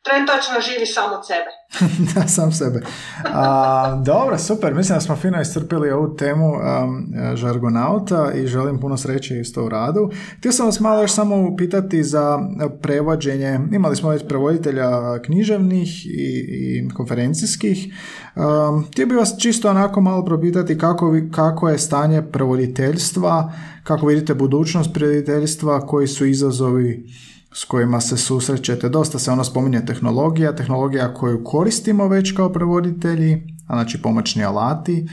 trenutačno 0.03 0.61
živi 0.61 0.85
samo 0.85 1.15
od 1.15 1.27
sebe. 1.27 1.51
da, 2.13 2.27
sam 2.27 2.51
sebe. 2.51 2.81
A, 3.25 4.01
dobro, 4.05 4.37
super. 4.37 4.73
Mislim 4.73 4.95
da 4.97 5.01
smo 5.01 5.15
fino 5.15 5.41
iscrpili 5.41 5.91
ovu 5.91 6.15
temu 6.15 6.49
um, 6.49 7.13
žargonauta 7.35 8.31
i 8.35 8.47
želim 8.47 8.79
puno 8.79 8.97
sreće 8.97 9.39
isto 9.39 9.65
u 9.65 9.69
radu. 9.69 10.11
Htio 10.37 10.51
sam 10.51 10.65
vas 10.65 10.79
malo 10.79 11.01
još 11.01 11.11
samo 11.11 11.55
pitati 11.57 12.03
za 12.03 12.39
prevođenje. 12.81 13.59
Imali 13.71 13.95
smo 13.95 14.09
već 14.09 14.27
prevoditelja 14.27 15.21
književnih 15.21 16.05
i, 16.05 16.45
i 16.49 16.89
konferencijskih. 16.89 17.93
Um, 18.35 18.85
htio 18.91 19.05
bih 19.05 19.17
vas 19.17 19.35
čisto 19.39 19.69
onako 19.69 20.01
malo 20.01 20.25
propitati 20.25 20.77
kako, 20.77 21.13
kako 21.31 21.69
je 21.69 21.77
stanje 21.77 22.21
prevoditeljstva, 22.21 23.53
kako 23.83 24.05
vidite 24.05 24.33
budućnost 24.33 24.93
prevoditeljstva, 24.93 25.87
koji 25.87 26.07
su 26.07 26.25
izazovi 26.25 27.05
s 27.53 27.65
kojima 27.65 28.01
se 28.01 28.17
susrećete. 28.17 28.89
Dosta 28.89 29.19
se 29.19 29.31
ono 29.31 29.43
spominje 29.43 29.85
tehnologija, 29.85 30.55
tehnologija 30.55 31.13
koju 31.13 31.43
koristimo 31.43 32.07
već 32.07 32.35
kao 32.35 32.53
prevoditelji, 32.53 33.43
a 33.67 33.73
znači 33.73 34.01
pomoćni 34.01 34.43
alati, 34.43 35.09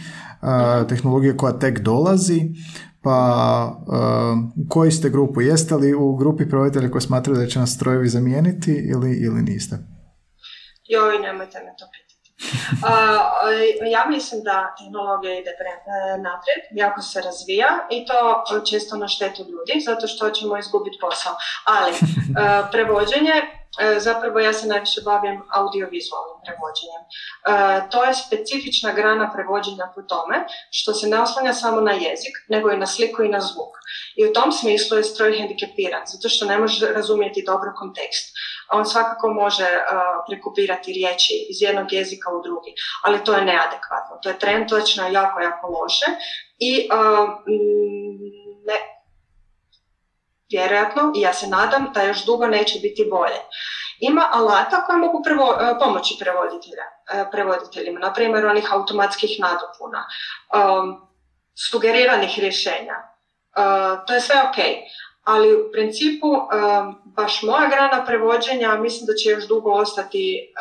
tehnologija 0.89 1.37
koja 1.37 1.59
tek 1.59 1.79
dolazi, 1.79 2.43
pa 3.03 3.83
u 4.57 4.69
kojoj 4.69 4.91
ste 4.91 5.11
grupu? 5.11 5.41
Jeste 5.41 5.75
li 5.75 5.95
u 5.95 6.17
grupi 6.17 6.49
prevoditelja 6.49 6.91
koji 6.91 7.03
smatraju 7.03 7.39
da 7.39 7.47
će 7.47 7.59
nas 7.59 7.75
strojevi 7.75 8.09
zamijeniti 8.09 8.73
ili, 8.73 9.13
ili 9.13 9.43
niste? 9.43 9.77
Joj, 10.89 11.19
nemojte 11.19 11.59
me 11.59 11.71
to 11.79 11.85
ja 13.97 14.07
mislim 14.09 14.43
da 14.43 14.75
tehnologija 14.79 15.39
ide 15.39 15.51
e, 15.51 16.19
naprijed, 16.19 16.63
jako 16.71 17.03
se 17.03 17.21
razvija 17.21 17.69
i 17.91 18.07
to 18.07 18.45
često 18.71 18.97
na 18.97 19.09
štetu 19.09 19.43
ljudi, 19.43 19.85
zato 19.85 20.07
što 20.07 20.31
ćemo 20.31 20.59
izgubiti 20.59 20.99
posao. 21.01 21.35
Ali 21.65 21.93
e, 21.93 21.97
prevođenje, 22.73 23.37
e, 23.81 24.01
zapravo 24.01 24.39
ja 24.39 24.53
se 24.53 24.67
najviše 24.67 25.01
bavim 25.05 25.43
audiovizualnim 25.51 26.39
prevođenjem. 26.45 27.03
To 27.91 28.05
je 28.05 28.15
specifična 28.15 28.93
grana 28.93 29.33
prevođenja 29.35 29.93
po 29.95 30.03
tome 30.03 30.37
što 30.71 30.95
se 30.95 31.07
ne 31.07 31.21
oslanja 31.21 31.53
samo 31.53 31.81
na 31.81 31.93
jezik, 31.93 32.35
nego 32.49 32.71
i 32.71 32.77
na 32.77 32.87
sliku 32.87 33.23
i 33.23 33.29
na 33.29 33.41
zvuk. 33.41 33.75
I 34.17 34.27
u 34.27 34.33
tom 34.33 34.53
smislu 34.53 34.97
je 34.97 35.05
stroj 35.05 35.39
hendikepiran, 35.39 36.03
zato 36.07 36.29
što 36.29 36.47
ne 36.47 36.59
može 36.59 36.93
razumjeti 36.93 37.45
dobro 37.47 37.73
kontekst 37.79 38.37
on 38.73 38.87
svakako 38.87 39.29
može 39.29 39.65
uh, 39.65 40.25
prekopirati 40.29 40.93
riječi 40.93 41.47
iz 41.51 41.63
jednog 41.63 41.93
jezika 41.93 42.31
u 42.31 42.43
drugi, 42.43 42.75
ali 43.05 43.25
to 43.25 43.35
je 43.35 43.45
neadekvatno. 43.45 44.19
To 44.23 44.29
je 44.29 44.39
trenutačno 44.39 45.09
jako, 45.09 45.41
jako 45.41 45.67
loše 45.67 46.07
i 46.59 46.89
uh, 46.93 47.29
ne, 48.67 48.79
vjerojatno 50.51 51.13
ja 51.15 51.33
se 51.33 51.47
nadam 51.47 51.93
da 51.95 52.03
još 52.03 52.25
dugo 52.25 52.47
neće 52.47 52.79
biti 52.79 53.09
bolje. 53.11 53.41
Ima 54.01 54.29
alata 54.33 54.85
koje 54.87 54.99
mogu 54.99 55.23
prvo, 55.25 55.51
uh, 55.51 55.59
pomoći 55.81 56.19
prevoditeljima, 57.31 58.01
na 58.01 58.13
primjer 58.13 58.47
onih 58.47 58.73
automatskih 58.73 59.31
nadopuna, 59.41 60.07
um, 60.55 61.07
sugeriranih 61.71 62.39
rješenja. 62.39 62.97
to 64.07 64.15
je 64.15 64.21
sve 64.21 64.37
ok, 64.43 64.57
ali 65.27 65.55
u 65.55 65.73
principu 65.73 66.27
baš 67.05 67.43
moja 67.43 67.69
grana 67.69 68.05
prevođenja 68.07 68.77
mislim 68.77 69.07
da 69.07 69.15
će 69.15 69.31
još 69.31 69.49
dugo 69.49 69.73
ostati 69.73 70.53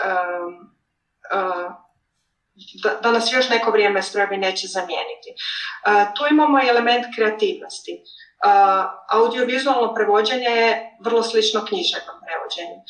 da, 3.01 3.11
nas 3.11 3.33
još 3.33 3.49
neko 3.49 3.71
vrijeme 3.71 4.01
strojevi 4.01 4.37
neće 4.37 4.67
zamijeniti. 4.67 5.29
Uh, 5.33 6.15
tu 6.15 6.23
imamo 6.31 6.63
i 6.63 6.67
element 6.67 7.05
kreativnosti. 7.15 8.03
Uh, 8.45 8.85
audiovizualno 9.09 9.93
prevođenje 9.93 10.45
je 10.45 10.97
vrlo 11.05 11.23
slično 11.23 11.65
književnom 11.65 12.15
prevođenju. 12.25 12.81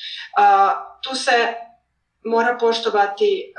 Tu 1.03 1.15
se 1.15 1.53
mora 2.26 2.57
poštovati 2.59 3.53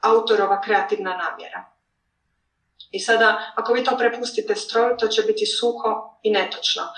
autorova 0.00 0.60
kreativna 0.60 1.16
namjera. 1.16 1.75
I 2.96 3.00
sada, 3.00 3.52
ako 3.54 3.72
vi 3.72 3.84
to 3.84 3.96
prepustite 3.98 4.54
stroju, 4.54 4.96
to 4.98 5.08
će 5.08 5.22
biti 5.22 5.46
suho 5.46 6.18
i 6.22 6.30
netočno. 6.30 6.82
E, 6.82 6.88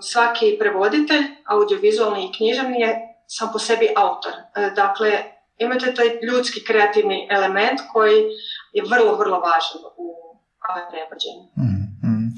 svaki 0.00 0.56
prevoditelj, 0.58 1.24
audiovizualni 1.44 2.24
i 2.24 2.32
književni 2.36 2.80
je 2.80 2.90
sam 3.26 3.48
po 3.52 3.58
sebi 3.58 3.88
autor. 3.96 4.32
E, 4.32 4.70
dakle, 4.76 5.10
imate 5.58 5.94
taj 5.94 6.06
ljudski 6.06 6.64
kreativni 6.64 7.28
element 7.30 7.80
koji 7.92 8.18
je 8.72 8.82
vrlo, 8.90 9.16
vrlo 9.16 9.38
važan 9.40 9.80
u 9.96 10.06
prevođenju. 10.90 11.44
Mm, 11.56 12.08
mm. 12.08 12.28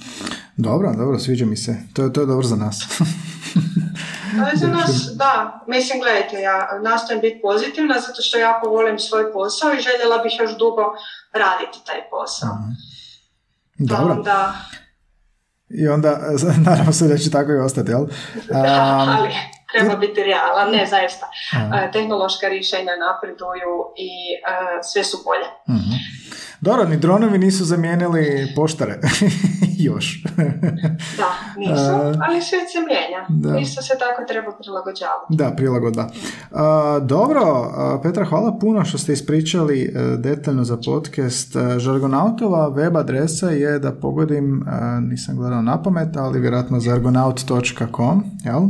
Dobro, 0.56 0.92
dobro, 0.98 1.18
sviđa 1.18 1.46
mi 1.46 1.56
se. 1.56 1.76
To 1.94 2.02
je, 2.02 2.12
to 2.12 2.26
dobro 2.26 2.46
za 2.46 2.56
nas. 2.56 2.76
za 4.54 4.68
nas, 4.68 4.90
da. 5.14 5.64
Mislim, 5.66 6.00
gledajte, 6.00 6.40
ja 6.40 6.78
nastojim 6.82 7.20
biti 7.20 7.40
pozitivna 7.42 7.94
zato 7.94 8.22
što 8.22 8.38
jako 8.38 8.68
volim 8.68 8.98
svoj 8.98 9.32
posao 9.32 9.72
i 9.72 9.80
željela 9.80 10.18
bih 10.22 10.32
još 10.40 10.58
dugo 10.58 10.84
raditi 11.32 11.78
taj 11.86 12.00
posao. 12.10 12.54
Mhm. 12.54 12.72
Dobro. 13.78 14.14
Onda... 14.14 14.52
I 15.68 15.88
onda, 15.88 16.20
naravno 16.70 16.92
se 16.92 17.08
da 17.08 17.18
će 17.18 17.30
tako 17.30 17.52
i 17.52 17.58
ostati, 17.58 17.90
jel? 17.90 18.06
Da, 18.48 19.04
ali 19.18 19.34
treba 19.72 19.96
biti 19.96 20.22
realan, 20.22 20.70
ne 20.70 20.86
zaista. 20.86 21.26
Tehnološka 21.92 22.48
rješenja 22.48 22.92
napreduju 23.06 23.74
i 23.96 24.10
sve 24.92 25.04
su 25.04 25.18
bolje. 25.24 25.78
Mhm. 25.78 25.96
Dobro, 26.60 26.84
ni 26.84 26.96
dronovi 26.96 27.38
nisu 27.38 27.64
zamijenili 27.64 28.52
poštare. 28.56 28.98
Još. 29.78 30.22
da, 31.20 31.30
nisu, 31.56 31.92
ali 32.28 32.42
sve 32.42 32.58
se 32.58 32.78
mijenja. 32.88 33.26
Da. 33.28 33.58
Isto 33.58 33.82
se 33.82 33.94
tako 33.98 34.22
treba 34.28 34.52
prilagođavati. 34.58 35.26
Da, 35.28 35.50
prilagodba. 35.56 36.08
dobro, 37.02 37.42
Petra, 38.02 38.24
hvala 38.24 38.58
puno 38.60 38.84
što 38.84 38.98
ste 38.98 39.12
ispričali 39.12 39.82
e, 39.82 40.16
detaljno 40.16 40.64
za 40.64 40.76
podcast. 40.76 41.56
E, 41.56 41.78
Žargonautova 41.78 42.68
web 42.68 42.96
adresa 42.96 43.50
je, 43.50 43.78
da 43.78 43.92
pogodim, 43.92 44.62
e, 44.68 45.00
nisam 45.00 45.36
gledao 45.36 45.62
na 45.62 45.82
pamet, 45.82 46.16
ali 46.16 46.40
vjerojatno 46.40 46.80
zargonaut.com, 46.80 48.24
jel? 48.44 48.60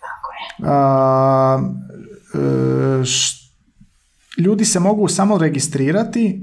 Tako 0.00 0.30
je. 0.34 0.64
ljudi 4.38 4.64
se 4.64 4.80
mogu 4.80 5.08
samo 5.08 5.38
registrirati 5.38 6.37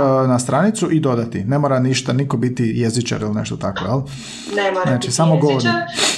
da. 0.00 0.26
na 0.26 0.38
stranicu 0.38 0.90
i 0.90 1.00
dodati. 1.00 1.44
Ne 1.44 1.58
mora 1.58 1.78
ništa, 1.78 2.12
niko 2.12 2.36
biti 2.36 2.72
jezičar 2.76 3.20
ili 3.20 3.34
nešto 3.34 3.56
tako, 3.56 3.84
jel? 3.84 4.00
Ne 4.56 4.70
mora 4.70 4.84
znači, 4.84 5.06
biti 5.06 5.12
samo 5.12 5.34
jezičar. 5.34 5.72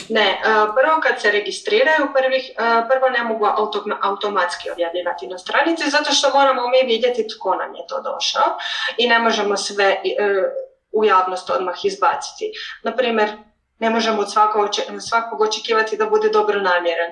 Ne, 0.09 0.41
prvo 0.79 0.95
kad 1.03 1.20
se 1.20 1.31
registriraju, 1.31 2.05
prvih, 2.16 2.45
prvo 2.91 3.07
ne 3.16 3.22
mogu 3.24 3.45
automatski 4.03 4.70
objavljivati 4.70 5.27
na 5.27 5.39
stranici, 5.39 5.91
zato 5.91 6.12
što 6.12 6.31
moramo 6.35 6.62
mi 6.68 6.93
vidjeti 6.95 7.27
tko 7.33 7.55
nam 7.55 7.74
je 7.74 7.83
to 7.89 7.97
došao 8.11 8.49
i 8.99 9.09
ne 9.09 9.18
možemo 9.18 9.57
sve 9.57 9.85
e, 9.85 9.99
u 10.93 11.05
javnost 11.05 11.51
odmah 11.51 11.85
izbaciti. 11.85 12.47
Naprimjer, 12.83 13.31
ne 13.79 13.91
možemo 13.91 14.22
od 14.22 14.33
svakog, 14.33 14.68
svakog 15.09 15.41
očekivati 15.41 15.97
da 15.97 16.07
bude 16.07 16.29
dobro 16.29 16.61
namjeren. 16.61 17.11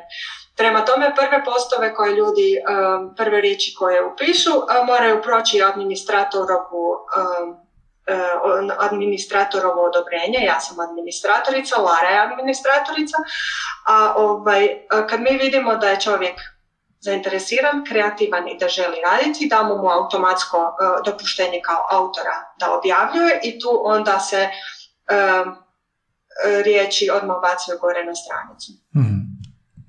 Prema 0.57 0.84
tome, 0.84 1.14
prve 1.14 1.44
postove 1.44 1.94
koje 1.94 2.16
ljudi, 2.16 2.57
um, 2.59 3.14
prve 3.16 3.40
riječi 3.40 3.74
koje 3.78 4.05
upišu, 4.05 4.50
uh, 4.50 4.86
moraju 4.86 5.22
proći 5.22 5.62
administratorovu 5.62 6.90
uh, 6.90 7.57
administratorovo 8.78 9.82
odobrenje, 9.84 10.38
ja 10.46 10.61
sam 10.61 10.80
administratorica, 10.80 11.76
Lara 11.80 12.09
je 12.09 12.18
administratorica, 12.18 13.16
a 13.86 14.14
ovaj, 14.16 14.68
kad 15.09 15.20
mi 15.20 15.36
vidimo 15.36 15.76
da 15.76 15.88
je 15.88 16.00
čovjek 16.00 16.40
zainteresiran, 17.00 17.84
kreativan 17.88 18.48
i 18.48 18.59
da 18.59 18.68
želi 18.68 18.96
raditi, 19.05 19.48
damo 19.48 19.76
mu 19.76 19.88
automatsko 19.88 20.76
dopuštenje 21.05 21.61
kao 21.64 21.86
autora 21.90 22.55
da 22.61 22.72
objavljuje 22.72 23.40
i 23.42 23.61
tu 23.61 23.80
onda 23.84 24.18
se 24.18 24.48
riječi 26.64 27.11
odmah 27.11 27.36
bacaju 27.42 27.78
gore 27.80 28.05
na 28.05 28.14
stranicu. 28.14 28.72
mm 28.94 29.14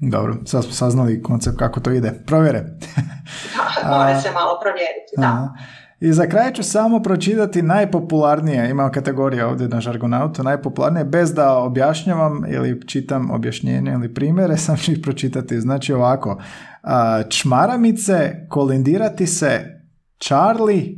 dobro, 0.09 0.35
sad 0.45 0.63
smo 0.63 0.73
saznali 0.73 1.23
koncept 1.23 1.57
kako 1.57 1.79
to 1.79 1.91
ide. 1.91 2.11
Provjere. 2.25 2.59
Mora 3.89 4.21
se 4.21 4.31
malo 4.31 4.59
provjeriti, 4.61 5.13
da. 5.17 5.53
I 5.99 6.13
za 6.13 6.27
kraj 6.27 6.53
ću 6.53 6.63
samo 6.63 6.99
pročitati 6.99 7.61
najpopularnije, 7.61 8.69
imam 8.69 8.91
kategorija 8.91 9.47
ovdje 9.47 9.67
na 9.67 9.81
žargonautu, 9.81 10.43
najpopularnije, 10.43 11.05
bez 11.05 11.33
da 11.33 11.57
objašnjavam 11.57 12.43
ili 12.47 12.87
čitam 12.87 13.31
objašnjenje 13.31 13.91
ili 13.91 14.13
primjere, 14.13 14.57
sam 14.65 14.77
ću 14.77 14.91
ih 14.91 14.99
pročitati. 15.03 15.61
Znači 15.61 15.93
ovako, 15.93 16.41
čmaramice, 17.29 18.47
kolindirati 18.49 19.27
se, 19.27 19.81
Charlie, 20.19 20.95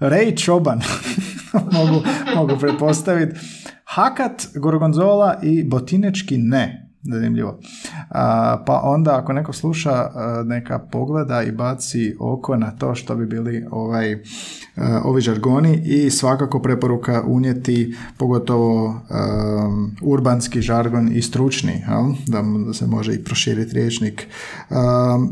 Ray 0.00 0.44
Čoban, 0.44 0.80
mogu, 1.72 2.02
mogu 2.36 2.60
pretpostaviti, 2.60 3.40
Hakat, 3.84 4.46
Gorgonzola 4.54 5.38
i 5.42 5.64
Botinečki 5.64 6.38
ne 6.38 6.87
zanimljivo. 7.02 7.58
A, 8.10 8.62
pa 8.66 8.80
onda 8.84 9.18
ako 9.18 9.32
neko 9.32 9.52
sluša, 9.52 10.10
neka 10.44 10.78
pogleda 10.78 11.42
i 11.42 11.52
baci 11.52 12.16
oko 12.20 12.56
na 12.56 12.70
to 12.70 12.94
što 12.94 13.16
bi 13.16 13.26
bili 13.26 13.66
ovaj 13.70 14.18
ovi 15.04 15.20
žargoni 15.20 15.82
i 15.84 16.10
svakako 16.10 16.62
preporuka 16.62 17.22
unijeti 17.26 17.96
pogotovo 18.16 19.00
urbanski 20.02 20.60
žargon 20.60 21.08
i 21.12 21.22
stručni, 21.22 21.84
da, 22.26 22.44
da 22.66 22.72
se 22.72 22.86
može 22.86 23.14
i 23.14 23.24
proširiti 23.24 23.74
riječnik. 23.74 24.26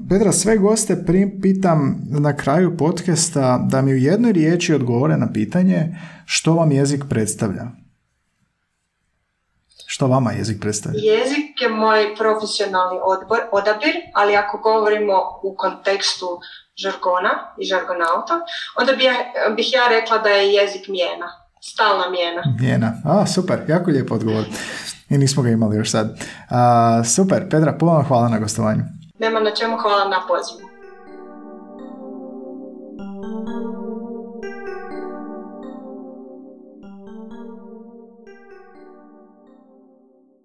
Petra, 0.08 0.32
sve 0.32 0.58
goste 0.58 1.04
pitam 1.42 2.06
na 2.10 2.36
kraju 2.36 2.76
podcasta 2.76 3.66
da 3.70 3.82
mi 3.82 3.92
u 3.92 3.96
jednoj 3.96 4.32
riječi 4.32 4.74
odgovore 4.74 5.16
na 5.16 5.32
pitanje 5.32 5.96
što 6.24 6.54
vam 6.54 6.72
jezik 6.72 7.04
predstavlja. 7.08 7.66
Što 9.86 10.06
vama 10.06 10.32
jezik 10.32 10.60
predstavlja? 10.60 10.98
Jezik 10.98 11.45
je 11.60 11.68
moj 11.68 12.14
profesionalni 12.18 12.98
odbor, 13.02 13.40
odabir, 13.52 13.94
ali 14.14 14.36
ako 14.36 14.58
govorimo 14.58 15.12
u 15.42 15.56
kontekstu 15.56 16.26
žargona 16.76 17.30
i 17.58 17.66
žargonauta, 17.66 18.40
onda 18.80 18.92
bih 18.92 19.04
ja, 19.04 19.12
bih 19.56 19.72
ja 19.72 19.88
rekla 19.88 20.18
da 20.18 20.28
je 20.28 20.52
jezik 20.52 20.88
mijena, 20.88 21.28
stalna 21.60 22.10
mijena. 22.10 22.42
Mijena, 22.60 22.92
a 23.04 23.26
super, 23.26 23.58
jako 23.68 23.90
lijepo 23.90 24.14
odgovor. 24.14 24.44
I 25.08 25.18
nismo 25.18 25.42
ga 25.42 25.48
imali 25.48 25.76
još 25.76 25.90
sad. 25.90 26.20
A, 26.50 27.04
super, 27.04 27.48
Petra, 27.50 27.72
puno 27.72 28.04
hvala 28.08 28.28
na 28.28 28.38
gostovanju. 28.38 28.82
Nema 29.18 29.40
na 29.40 29.50
čemu, 29.50 29.76
hvala 29.76 30.08
na 30.08 30.20
pozivu. 30.28 30.75